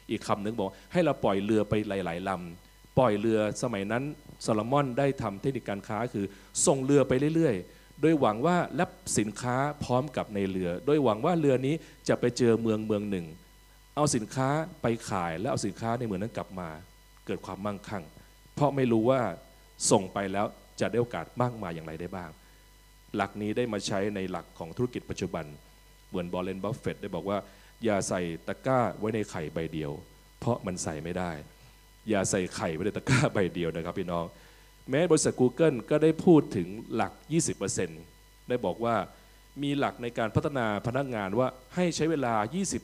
[0.10, 1.74] อีกคำหนึ่งบอกให้เราปล่อยเรือไป
[2.06, 4.04] หลาย ๆลำ ปล่อยเรือสมัยนั้น
[4.42, 6.26] โซโลมอนได้ทำเทคนิคการค้าคือ
[6.66, 11.76] ส่งเรือไปเรื่อยๆ โดยหวังว่ารับสินค้าพร้อมกับในเรือ โดยหวังว่าเรือนี้
[12.10, 13.26] จะไปเจอเมืองเมืองหนึ่ง
[13.96, 14.50] เอาสินค้า
[14.82, 16.70] ไปขายแล้วเอาสินค้าในเมืองนั้นกลับมา
[17.26, 18.04] เกิดความมั่งคั่ง
[18.56, 19.22] เพราะไม่รู้ว่า
[19.92, 20.46] ส่งไปแล้ว
[20.80, 22.30] จะได้โอกาสมากมายอย่างไรได้บ้าง
[23.16, 25.46] หลักนี้ได้มาใช้ในหลักของธุรกิจปัจจุบัน
[26.10, 27.38] เหมือนวอร์เรนบัฟเฟตต์ได้บอกว่า
[27.84, 29.92] อย่าใส่ตะกร้าไว้ในไข่ใบเดียว
[30.40, 31.32] เพราะมันใส่ไม่ได้
[32.10, 34.26] อย่าใส่ไข่ไว้ในตะกร้าใบเดียวนะครับพี่น้อง
[34.90, 37.12] แม้บริษัท Google ก็ได้พูดถึงหลัก
[37.80, 38.96] 20%ได้บอกว่า
[39.64, 42.36] มีหลักในการพัฒนาพนักงานว่าให้ใช้เวลา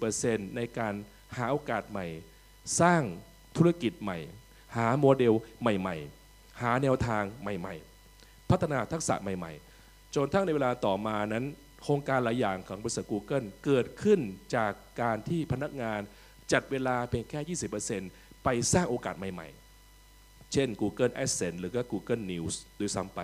[0.03, 0.93] 20%ในการ
[1.37, 2.05] หาโอกาสใหม่
[2.79, 3.01] สร้าง
[3.57, 4.17] ธุรกิจใหม่
[4.75, 5.95] หาโมเดลใหม่
[6.29, 7.75] ๆ หาแนวทางใหม่
[8.13, 9.51] ๆ พัฒนาทักษะใหม่
[9.83, 11.45] ๆ จนทั้งในเวลาต่อมานั้น
[11.83, 14.19] โครงการหลายอย่างของบริษัท Google เกิดขึ้น
[14.55, 15.99] จากการที่พนักงาน
[16.51, 17.57] จัดเวลาเพียงแค่
[17.97, 23.19] 20% ไปสร้างโอกาสใหม่ๆ เช่น Google Adsense หรือก็ Google News โดยซ้ำไป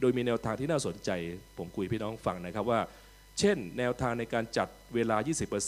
[0.00, 1.10] โดยมีแนวทางที่น่าสนใจ
[1.58, 2.80] ผมคุยพี่น้องฟังนะครับว่า
[3.38, 5.16] เช่น แนวทางในการจัดเวลา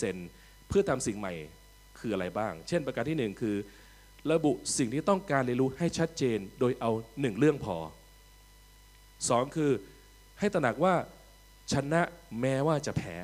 [0.09, 1.35] 20%เพื่อทำสิ่งใหม่
[1.99, 3.57] คืออะไรบ้าง เช่นประการที่หนึ่งคือ
[4.33, 6.90] ระบุสิ่งที่ต้องการเรียนรู้ให้ชัดเจน โดยเอา
[7.21, 7.77] หนึ่งเรื่องพอ
[9.29, 9.71] สองคือ
[10.38, 10.95] ให้ตระหนักว่า
[11.73, 12.03] ชนะ
[12.40, 13.17] แม้ว่าจะแพ้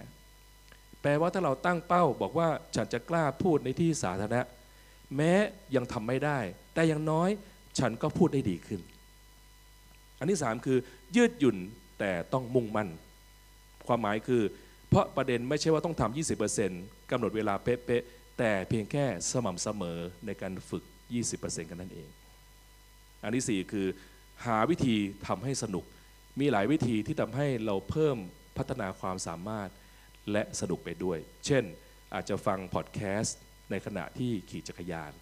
[1.02, 4.44] แปลว่าถ้าเราตั้งเป้า บอกว่าฉันจะกล้าพูดในที่สาธารณะ
[5.16, 5.32] แม้
[5.76, 6.38] ยังทำไม่ได้
[6.74, 7.30] แต่อย่างน้อย
[7.78, 8.80] ฉันก็พูดได้ดีขึ้น
[10.18, 10.78] อันที่สามคือ
[11.16, 11.56] ยืดหยุ่น
[11.98, 12.88] แต่ต้องมุ่งมั่น
[13.86, 14.42] ความหมายคือ
[14.88, 16.16] เพราะประเด็นไม่ใช่ว่าต้องทำ
[16.58, 20.84] 20%กำหนดเวลาเป๊ะๆแต่เพียงแค่สม่ำเสมอในการฝึก
[21.26, 22.08] 20%กันนั่นเอง
[23.22, 23.86] อันที่สี่คือ
[24.46, 24.96] หาวิธี
[25.26, 25.84] ทำให้สนุก
[26.40, 28.16] มีหลายวิธีที่ทำให้เราเพิ่ม
[28.56, 29.68] พัฒนาความสามารถ
[30.32, 31.64] และสนุกไปด้วย เช่น
[32.14, 33.38] อาจจะฟังพอดแคสต์
[33.70, 35.12] ในขณะที่ขี่จักรยาน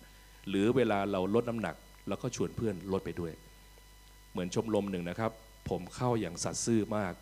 [0.49, 1.75] หรือเวลาเราลดน้ำหนัก
[2.09, 3.33] แล้วก็ชวนเพื่อนลดไปด้วย
[4.33, 5.33] เหมือนชมรมหนึ่งนะครับ
[5.69, 7.13] ผมเข้าอย่างสัตย์ซื่อมาก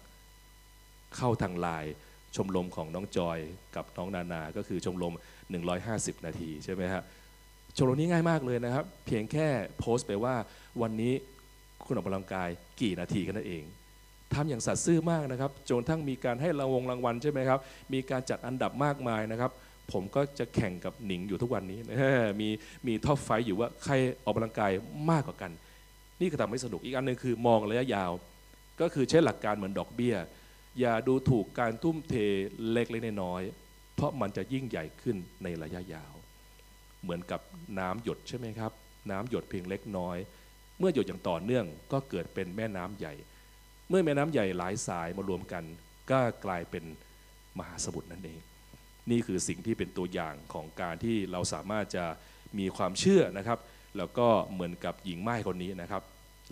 [1.17, 1.93] เข้าทางไลน์
[2.37, 3.39] ชมรมของน้องจอย
[3.77, 5.15] กับน้องนานา ก็คือชมรม
[5.69, 7.03] 150 นาทีใช่ไหมฮะ
[7.77, 10.35] ชมรมนี้ง่ายมากเลยนะครับ เพียงแค่โพสต์ไปว่า
[10.83, 11.15] วันนี้
[11.85, 12.49] คุณออกกำลังกาย
[12.81, 13.65] กี่นาทีกันนั่นเอง
[14.35, 17.61] ทำอย่างสัตย์ซื่อมากนะครับจนทั้งมีการให้รางวงรางวัลใช่ไหมครับ
[17.93, 19.51] มีการจัดอันดับมากมายนะครับ
[19.93, 21.79] ผมก็จะแข่งกับหนิงอยู่ทุกวันนี้
[22.41, 22.49] มี
[22.87, 23.95] มีท็อปไฟอยู่ว่าใคร
[24.25, 24.73] ออกกำลังกาย
[25.11, 25.53] มากกว่ากัน
[26.21, 28.13] นี่ก็ทำให้สนุกอีกอันหนึงคือมองระยะยาว
[28.81, 30.17] ก็คือใช้หลักการเหมือนดอกเบี้ย
[30.81, 32.15] อย่าดูถูกการทุ่มเท
[32.71, 33.43] เล็กเล็กน้อย
[33.95, 36.15] เพราะมันจะยิ่งใหญ่ขึ้นในระยะยาว
[37.03, 37.41] เหมือนกับ
[37.79, 38.73] น้ำหยดใช่ไหมครับ
[39.11, 40.17] น้ำหยดเพียงเล็กน้อย
[40.79, 43.15] เมื่อหยดอย่างต่อเนื่องก็เกิดเป็นแม่น้ำใหญ่
[43.89, 45.65] เมื่อแม่น้ำใหญ่หลายสายมารวมกัน
[46.11, 46.85] ก็กลายเป็น
[47.59, 48.41] มหาสมุทรนั่นเอง
[49.11, 52.05] นี่คือสิ่งที่เป็นตัวอย่างของการที่เราสามารถจะ
[52.59, 53.59] มีความเชื่อนะครับ
[53.99, 56.03] แล้วก็เหมือนกับหญิงไม้คนนี้นะครับ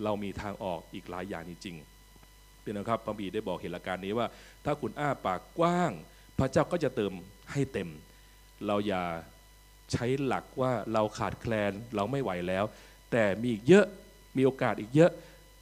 [0.03, 4.27] เรามีทางออกอีกหลายอย่างจริงๆเป็นนะครับพระบีได้บอกเหตุการณ์นี้ว่า
[4.65, 5.91] ถ้าคุณอ้าปากกว้าง
[6.39, 7.13] พระเจ้าก็จะเติม
[7.51, 7.89] ให้เต็ม
[8.67, 9.03] เราอย่า
[9.91, 12.65] ใช้หลักว่าเราขาดแคลนเราไม่ไหวแล้ว
[13.11, 13.85] แต่มีอีกเยอะ
[14.37, 15.11] มีโอกาสอีกเยอะ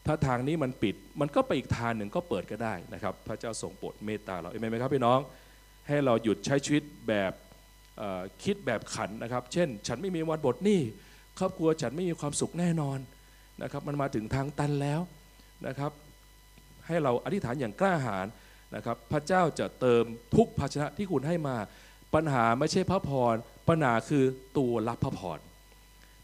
[0.05, 5.19] ถ้าทางนี้มันปิด มันก็ไปอีกทางหนึ่งก็เปิดก็ได้นะครับ พระเจ้าทรงโปรดเมตตาเราเอเมนไหมครับพี่น้อง
[5.87, 7.31] ให้เราหยุดใช้ชีวิตแบบ
[8.43, 10.81] คิดแบบขันนะครับ เช่น ฉันไม่มีวันบทหนี้
[11.39, 12.99] ครอบครัวฉันไม่มีความสุขแน่นอน
[13.61, 14.99] นะครับ มันมาถึงทางตันแล้ว
[15.67, 15.91] นะครับ
[16.87, 18.27] ให้เราอธิษฐานอย่างกล้าหาญ
[18.75, 20.03] นะครับ พระเจ้าจะเติม
[20.35, 21.55] ทุกภาชนะที่คุณให้มา
[22.15, 23.35] ปัญหาไม่ใช่พระพร
[23.69, 24.23] ปัญหาคือ
[24.57, 25.39] ตัวรับพระพร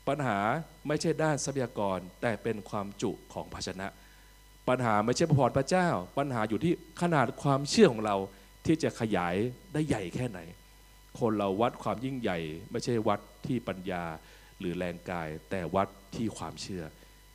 [0.08, 0.38] ปัญหา
[0.88, 3.88] ไม่ใช่ด้านทรัพยากร แต่เป็นความจุของภาชนะ
[4.70, 8.16] ปัญหาไม่ใช่พระพรพระเจ้า ปัญหาอยู่ที่ขนาดความเชื่อของเรา
[8.66, 9.36] ที่จะขยาย
[9.74, 10.40] ได้ใหญ่แค่ไหน
[11.20, 12.40] คนเราวัดความยิ่งใหญ่
[12.72, 14.04] ไม่ใช่วัดที่ปัญญา
[14.60, 16.84] หรือแรงกาย แต่วัดที่ความเชื่อ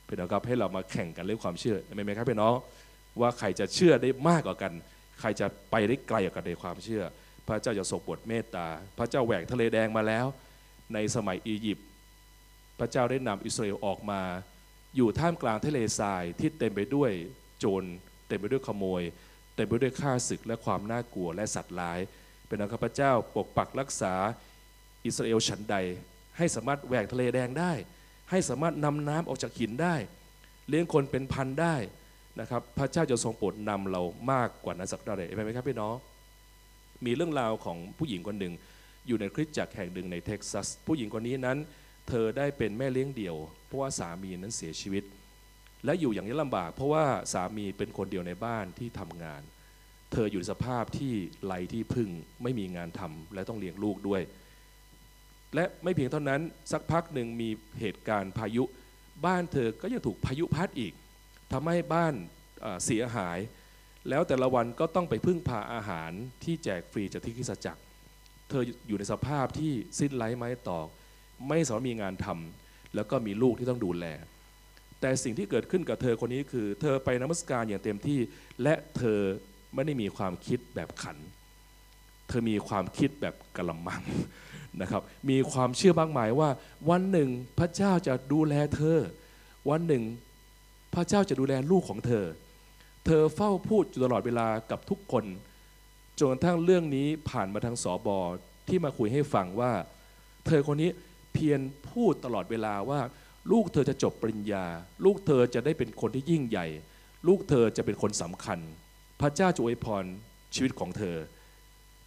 [0.04, 2.54] เป็นนะครับให้เรามาแข่งกันเรื่องความเชื่อเห็นไหมครับพี่น้อง
[3.20, 4.72] ว่าใครจะเชื่อได้มากกว่ากัน
[5.20, 7.02] ใครจะไปได้ไกลกว่ากันในความเชื่อ
[7.48, 8.66] พระเจ้าจะทรงโปรดเมตตา
[8.98, 10.26] พระเจ้าแหวกทะเลแดงมาแล้ว
[10.94, 11.87] ในสมัยอียิปต์
[12.78, 14.20] พระเจ้าได้นำอิสราเอลออกมา
[14.96, 17.10] อยู่ท่ามกลางทะเลทรายที่เต็มไปด้วย
[17.58, 17.84] โจร
[18.28, 19.02] เต็มไปด้วยขโมย
[19.54, 21.98] เต็มไปด้วยข้าศึกและความน่ากลัวและสัตว์ร้าย
[22.46, 24.14] เป็นอันข้าพเจ้าปกปักรักษา
[25.06, 25.76] อิสราเอลฉันใด
[26.38, 27.72] ให้สามารถแหวกทะเลแดงได้
[28.30, 29.94] ให้สามารถนำน้ำออกจากหินได้
[30.68, 31.76] เลี้ยงคนเป็นพันได้
[32.40, 35.94] นะครับพระเจ้าจะทรงโปรดนำเรามากกว่านั้นสักเท่าไหร่เห็นไหมครับพี่น้อง
[37.06, 38.54] มีเรื่องราวของผู้หญิงคนหนึ่ง
[39.06, 41.58] อยู่ในคริสตจักรแห่งหนึ่งในเท็กซัส ผู้หญิงคนนี้นั้น
[42.08, 43.36] เธอได้เป็นแม่เลี้ยงเดี่ยว
[43.66, 45.04] เพราะว่าสามีนั้นเสียชีวิต
[45.84, 49.42] และอยู่อย่างนี้ลำบาก เพราะว่าสามีเป็นคนเดียวในบ้านที่ทำงาน
[50.12, 51.12] เธออยู่ในสภาพที่
[51.44, 52.10] ไร้ที่พึ่ง
[52.42, 54.22] ไม่มีงานทำและต้องเลี้ยงลูกด้วย
[55.54, 56.40] และไม่เพียงเท่านั้น
[56.72, 57.48] สักพักหนึ่งมี
[57.80, 58.64] เหตุการณ์พายุ
[59.26, 60.92] บ้านเธอก็ยังถูกพายุพัดอีก
[61.52, 62.14] ทำให้บ้าน
[62.84, 63.38] เสียหาย
[64.08, 66.10] แล้วแต่ละวันก็ต้องไปพึ่งพาอาหาร
[66.44, 67.82] ที่แจกฟรีจากที่คริสจักร
[68.48, 70.86] เธออยู่ในสภาพที่สิ้นไร้ไม้ตอก
[71.48, 74.06] ไม่สามารถมีงานทำแล้วก็มีลูกที่ต้องดูแล
[75.04, 78.18] แต่สิ่งที่เกิดขึ้นกับเธอคนนี้คือ เธอไปนมัสการอย่างเต็มที่
[78.62, 79.20] และเธอ
[79.74, 81.16] ไม่ได้มีความคิดแบบขัน
[82.28, 84.02] เธอมีความคิดแบบกระมัง
[84.80, 86.48] นะครับ มีความเชื่อมากมายว่า
[86.90, 88.98] วันหนึ่งพระเจ้าจะดูแลเธอ
[89.70, 90.02] วันหนึ่ง
[90.94, 92.26] พระเจ้าจะดูแลลูกของเธอ
[93.06, 95.24] เธอเฝ้าพูดอยู่ตลอดเวลากับทุกคน
[96.18, 98.18] จนกระทั่งเรื่องนี้ผ่านมาทางสอบอ
[98.68, 99.72] ที่มาคุยให้ฟังว่า
[100.46, 100.90] เธอคนนี้
[101.32, 103.00] เพียรพูดตลอดเวลาว่า
[103.52, 104.64] ลูกเธอจะจบปริญญา
[105.04, 106.66] ลูกเธอจะได้เป็นคนที่ยิ่งใหญ่
[107.28, 108.59] ลูกเธอจะเป็นคนสำคัญ
[109.20, 110.04] พระเจ้าจะอวยพร
[110.54, 111.16] ชีวิตของเธอ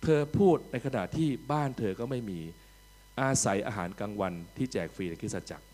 [0.04, 2.40] เธอพูดในขณะที่บ้านเธอก็ไม่มี
[3.22, 5.66] อาศัยอาหารกลางวันที่แจกฟรีในคริสตจักร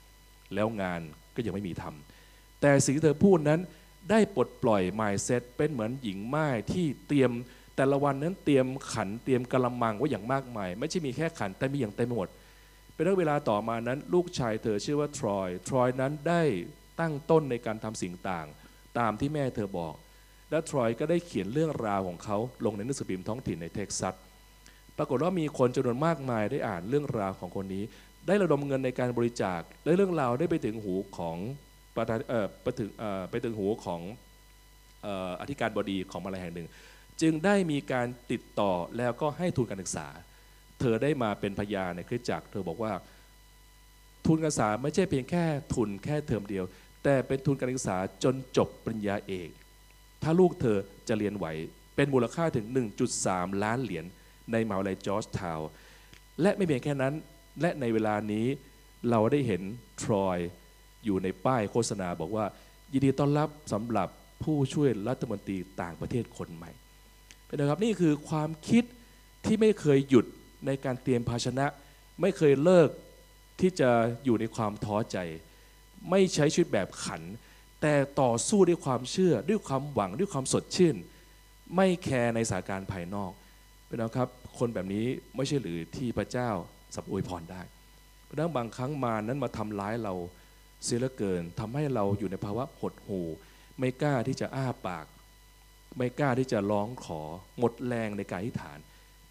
[0.53, 1.01] แล้วงาน
[1.35, 3.61] ก็ยังไม่มีทำแต่สิ่งที่เธอพูดนั้น
[4.09, 7.31] ได้ปลดปล่อย mindset เป็นเหมือนหญิงไม้ที่เตรียม
[7.75, 12.27] แต่ละวันนั้นเตรียมขันเตรียมกะละมังไว้อย่างมากมาย ไม่ใช่มีแค่ขันแต่มีอย่างเต็มหมด
[12.93, 16.43] เป็นเรื่องเวลาต่อมานั้น ลูกชายเธอชื่อว่าทรอย ทรอยนั้นได้
[16.99, 18.47] ตั้งต้นในการทำสิ่งต่าง
[18.99, 19.95] ตามที่แม่เธอบอก
[20.49, 24.15] และทรอยก็ได้เขียนเรื่องราวของเขาลงในหนังสือพิมพ์ท้องถิ่นในเท็กซัส
[24.97, 27.83] ปรากฏว่ามีคนจำนวนมากมายได้อ่านเรื่องราวของคนนี้
[28.27, 31.37] ได้ระดมเงินในการบริจาค และเรื่องราวได้ไปถึงหูของ
[31.95, 32.17] ประธาน
[32.63, 32.89] ไปถึง
[33.29, 34.01] ไปถึงหูของ
[35.05, 35.07] อ
[35.41, 36.67] อธิการบดีของมาลัยแห่งหนึ่ง
[37.21, 40.07] จึงได้มีการติดต่อแล้วก็ให้ทุนการศึกษา
[40.79, 42.93] เธอได้มาเป็นพยานในคริสตจักร เธอบอกว่า
[44.25, 46.65] ทุนการศึกษาไม่ใช่เพียงแค่ทุนแค่เทอมเดียว
[47.03, 49.49] แต่เป็นทุนการศึกษาจนจบปริญญาเอก
[50.23, 51.45] ถ้าลูกเธอจะเรียนไหว
[51.95, 52.65] เป็นมูลค่าถึง
[53.15, 54.05] 1.3 ล้านเหรียญ
[54.51, 55.69] ในมหาวิทยาลัยจอร์จทาวน์
[56.41, 57.13] และไม่เพียงแค่นั้น
[57.61, 58.45] และในเวลานี้
[59.09, 59.61] เราได้เห็น
[60.03, 60.37] ทรอย
[61.05, 62.45] อยู่ในป้ายโฆษณาบอกว่า
[62.93, 64.09] ยินดีต้อนรับสำหรับ
[64.43, 66.71] ผู้ช่วยรัฐมนตรีต่างประเทศคนใหม่
[67.45, 68.83] เป็นนะครับนี่คือความคิด
[69.45, 70.25] ที่ไม่เคยหยุด
[70.65, 71.65] ในการเตรียมภาชนะ
[72.21, 72.89] ไม่เคยเลิก
[73.59, 73.89] ที่จะ
[74.23, 75.17] อยู่ในความท้อใจ
[76.09, 77.21] ไม่ใช้ชีวิตแบบขัน
[77.81, 80.95] แต่ต่อสู้ด้วยความเชื่อ ด้วยความหวังด้วยความสดชื่น
[81.75, 83.31] ไม่แคร์ในสถานการณ์ภายนอก
[83.87, 86.49] เป็นนะครับ คนแบบนี้ไม่ใช่หรือที่พระเจ้า
[86.95, 87.61] สับอวยพรได้
[88.23, 90.13] เพราะนั้นบางครั้งมานั้นมาทำร้ายเรา
[90.83, 93.27] เสียเหลือเกินทำให้เราอยู่ในภาวะหดหู่
[93.79, 95.05] ไม่กล้าที่จะอ้าปาก
[95.97, 97.21] ไม่กล้าที่จะร้องขอ
[97.57, 98.79] หมดแรงในการอธิษฐาน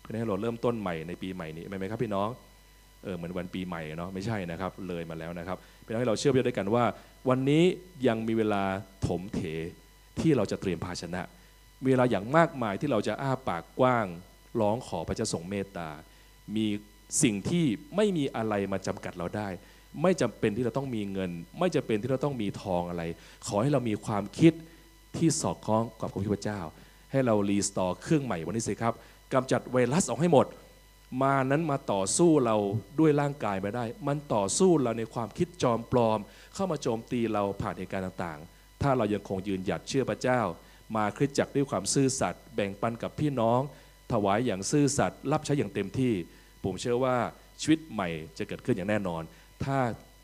[0.03, 2.29] เพราะฉะนั้เราเริ่มต้นใหม่ในปีใหม่นี้ไหมครับพี่น้อง
[3.05, 6.85] เออเหมือนวันปีใหม่เนาะไม่ใช่นะครับเลยมาแล้วนะครับเป็นให้เราเชื่อไปด้วยกันว่า
[7.29, 7.65] วันนี้
[8.07, 8.63] ยังมีเวลา
[9.07, 9.41] ถมเถ
[10.21, 11.23] ที่เราจะเตรียมภาชนะ
[11.83, 14.07] มีเวลาอย่างมากมายที่เราจะอ้าปากกว้าง
[14.61, 15.89] ร้องขอพระเจ้าทรงเมตตา
[16.57, 16.67] มี
[17.23, 17.65] สิ่งที่
[17.97, 19.49] ไม่มีอะไรมาจำกัดเราได้
[20.03, 23.03] ไม่จำเป็นที่เราต้องมีเงิน ไม่จำเป็นที่เราต้องมีทองอะไร
[23.47, 24.53] ขอให้เรามีความคิด
[25.17, 26.61] ที่สอดคล้องกับพระเจ้า
[27.11, 28.95] ให้เรารีสตอร์เครื่องใหม่วันนี้สิครับ
[29.33, 30.47] กำจัดไวรัสออกให้หมด
[31.23, 32.57] มานั้นมาต่อสู้เรา
[33.01, 36.19] ด้วยร่างกายไม่ได้ มันต่อสู้เราในความคิดจอมปลอม
[36.55, 40.41] เข้ามาโจมตีเราผ่านเหตุการณ์ต่างๆ ถ้าเรายังคงยืนหยัดเชื่อพระเจ้า
[40.97, 43.61] มาคริสตจักรด้วยความซื่อสัตย์แบ่งปันกับพี่น้อง
[44.13, 46.13] ถวายอย่างซื่อสัตย์รับใช้อย่างเต็มที่
[46.65, 47.17] ผมเชื่อว่า
[47.61, 49.23] ชีวิตใหม่จะเกิดขึ้นอย่างแน่นอน
[49.65, 49.79] ถ้า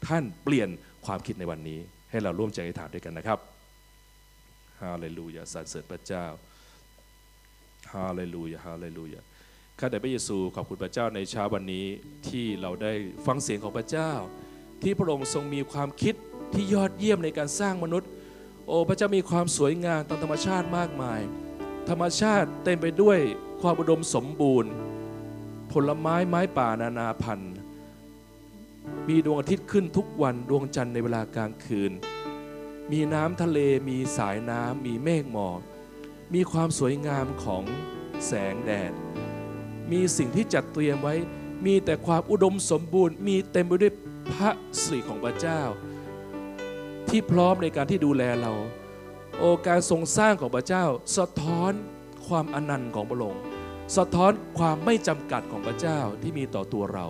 [0.06, 0.68] ท่านเปลี่ยน
[1.06, 1.78] ความคิดในวันนี้
[2.10, 3.38] ให้เราร่วมใจอธิษฐานด้วยกันนะครับ
[4.82, 6.26] ฮาเลลูยาสรรเสริญพระเจ้า
[7.92, 9.20] ฮาเลลูยาฮาเลลูยา
[9.78, 11.86] ข้าแต่พระเยซูขอบคุณพระเจ้าในเช้าวันนี้
[12.28, 12.92] ที่เราได้
[13.26, 14.12] ฟังเสียงของพระเจ้า
[14.82, 16.14] ที่พระองค์ทรงมีความคิด
[16.54, 18.10] ที่ยอดเยี่ยมในการสร้างมนุษย์
[18.66, 21.20] โอ้พระเจ้ามีความสวยงามตามธรรมชาติมากมาย
[21.88, 23.18] ธรรมชาติเต็มไปด้วย
[23.60, 24.70] ความอุดมสมบูรณ์
[25.72, 27.54] ผลไม้ไม้ป่านานาพันธุ์
[29.08, 31.92] มีดวงอาทิตย์ขึ้นทุกวันดวงจันทร์ในเวลากลางคืน
[32.92, 33.58] มีน้ำทะเล
[33.88, 35.60] มีสายน้ำมีเมฆหมอก
[36.34, 37.62] มีความสวยงามของ
[38.26, 38.92] แสงแดด
[39.92, 41.14] มีสิ่งที่จัดเตรียมไว้
[41.66, 43.92] มีแต่ความอุดมสมบูรณ์ มีเต็มไปด้วย
[44.32, 44.50] พระ
[44.80, 45.60] สิริของพระเจ้า
[47.08, 48.52] ที่พร้อมในการที่ดูแลเรา
[49.38, 50.84] โอการทรงสร้างของพระเจ้า
[51.16, 51.72] สะท้อน
[52.26, 53.42] ความอนันต์ของพระองค์
[53.96, 57.06] สะท้อนความไม่จำกัดของพระเจ้าที่มีต่อตัวเรา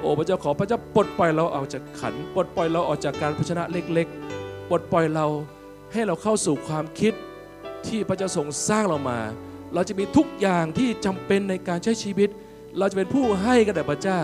[0.00, 5.26] โโอ้พระเจ้าขอพระเจ้าปลดปล่อยเราออกจากขัน ปลดปล่อยเราออกจากการพชนะเล็กๆ ปลดปล่อยเรา
[5.92, 7.12] ให้เราเข้าสู่ความคิด
[7.88, 9.20] ที่พระเจ้าทรงสร้างเรามา
[9.74, 12.28] เราจะมีทุกอย่างที่จำเป็นในการใช้ชีวิต
[12.78, 14.22] เราจะเป็นผู้ให้กับแด่พระเจ้า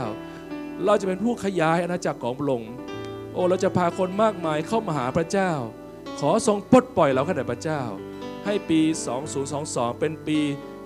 [0.84, 2.72] เราจะเป็นผู้ขยายอาณาจักรของพระองค์
[3.32, 5.52] โอ้เราจะพาคนมากมายเข้ามาหาพระเจ้า
[6.20, 7.82] ขอทรงปลดปล่อยเรากับแด่พระเจ้า
[8.44, 8.80] ให้ปี
[9.40, 10.38] 2022 เป็นปี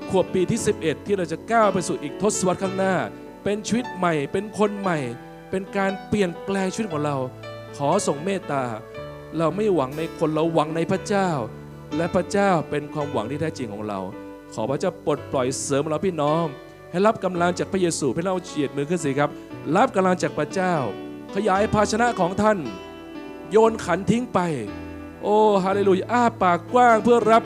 [0.08, 2.94] ขวบปีที่ 11 ที่เราจะก้าวไปสู่อีกทศวรรษข้างหน้า
[3.44, 4.98] เป็นชีวิตใหม่ เป็นคนใหม่
[5.50, 7.16] เป็นการเปลี่ยนแปลงชีวิตของเรา
[7.76, 8.64] ขอส่งเมตตา
[9.38, 11.30] เราไม่หวังในคนเราหวังในพระเจ้า
[11.96, 14.00] และพระเจ้าเป็นความหวังที่แท้จริงของเรา
[14.54, 16.44] ขอพระเจ้าปลดปล่อยเสริมเราพี่น้อง
[16.90, 19.30] ให้รับกำลังจากพระเยซูให้เราเฉียดมือขึ้นสิครับ
[19.76, 20.74] รับกำลังจากพระเจ้า
[21.34, 22.58] ขยายภาชนะของท่าน
[23.50, 24.38] โยนขันทิ้งไป
[25.22, 27.42] โอ้ฮาเลลูยาอ้าปากกว้างเพื่อรับ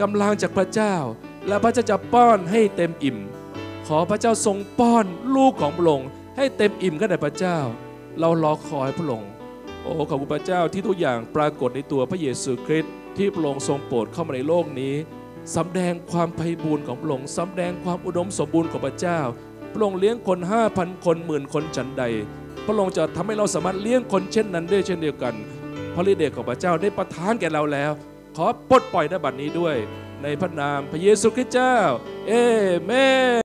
[0.00, 0.94] กำลังจากพระเจ้า
[1.48, 3.18] และพระเจ้าจะป้อนให้เต็มอิ่ม
[3.86, 7.58] ขอพระเจ้าทรงป้อนลูกของพระองค์ให้เต็มอิ่มกันแด่พระเจ้า
[8.18, 9.30] เรารอคอยพระองค์
[9.82, 14.94] โอ้ขอบคุณพระเจ้าที่ทุกอย่างปรากฏในตัวพระเยซูคริสต์ ที่พระองค์ทรงโปรดเข้ามาในโลกนี้
[15.56, 19.20] สำแดงความไพ่บูรณ์ของพระองค์สำแดงความอุดมสมบูรณ์ของพระเจ้า
[19.72, 22.04] พระองค์เลี้ยงคนห้าพันคนหมื่นคนฉันใด
[22.66, 25.34] พระองค์จะทำให้เราสามารถเลี้ยงคนเช่นนั้นได้เช่นเดียวกัน
[25.94, 27.90] พระฤทธิ์เดชของพระเจ้าได้ประทานแก่เราแล้ว
[28.36, 29.76] ขอปลดปล่อยในบัดนี้ด้วย
[30.22, 31.76] ในพระนามพระเยซูคริสต์เจ้า
[32.28, 32.32] เอ
[32.84, 32.92] เม
[33.30, 33.32] น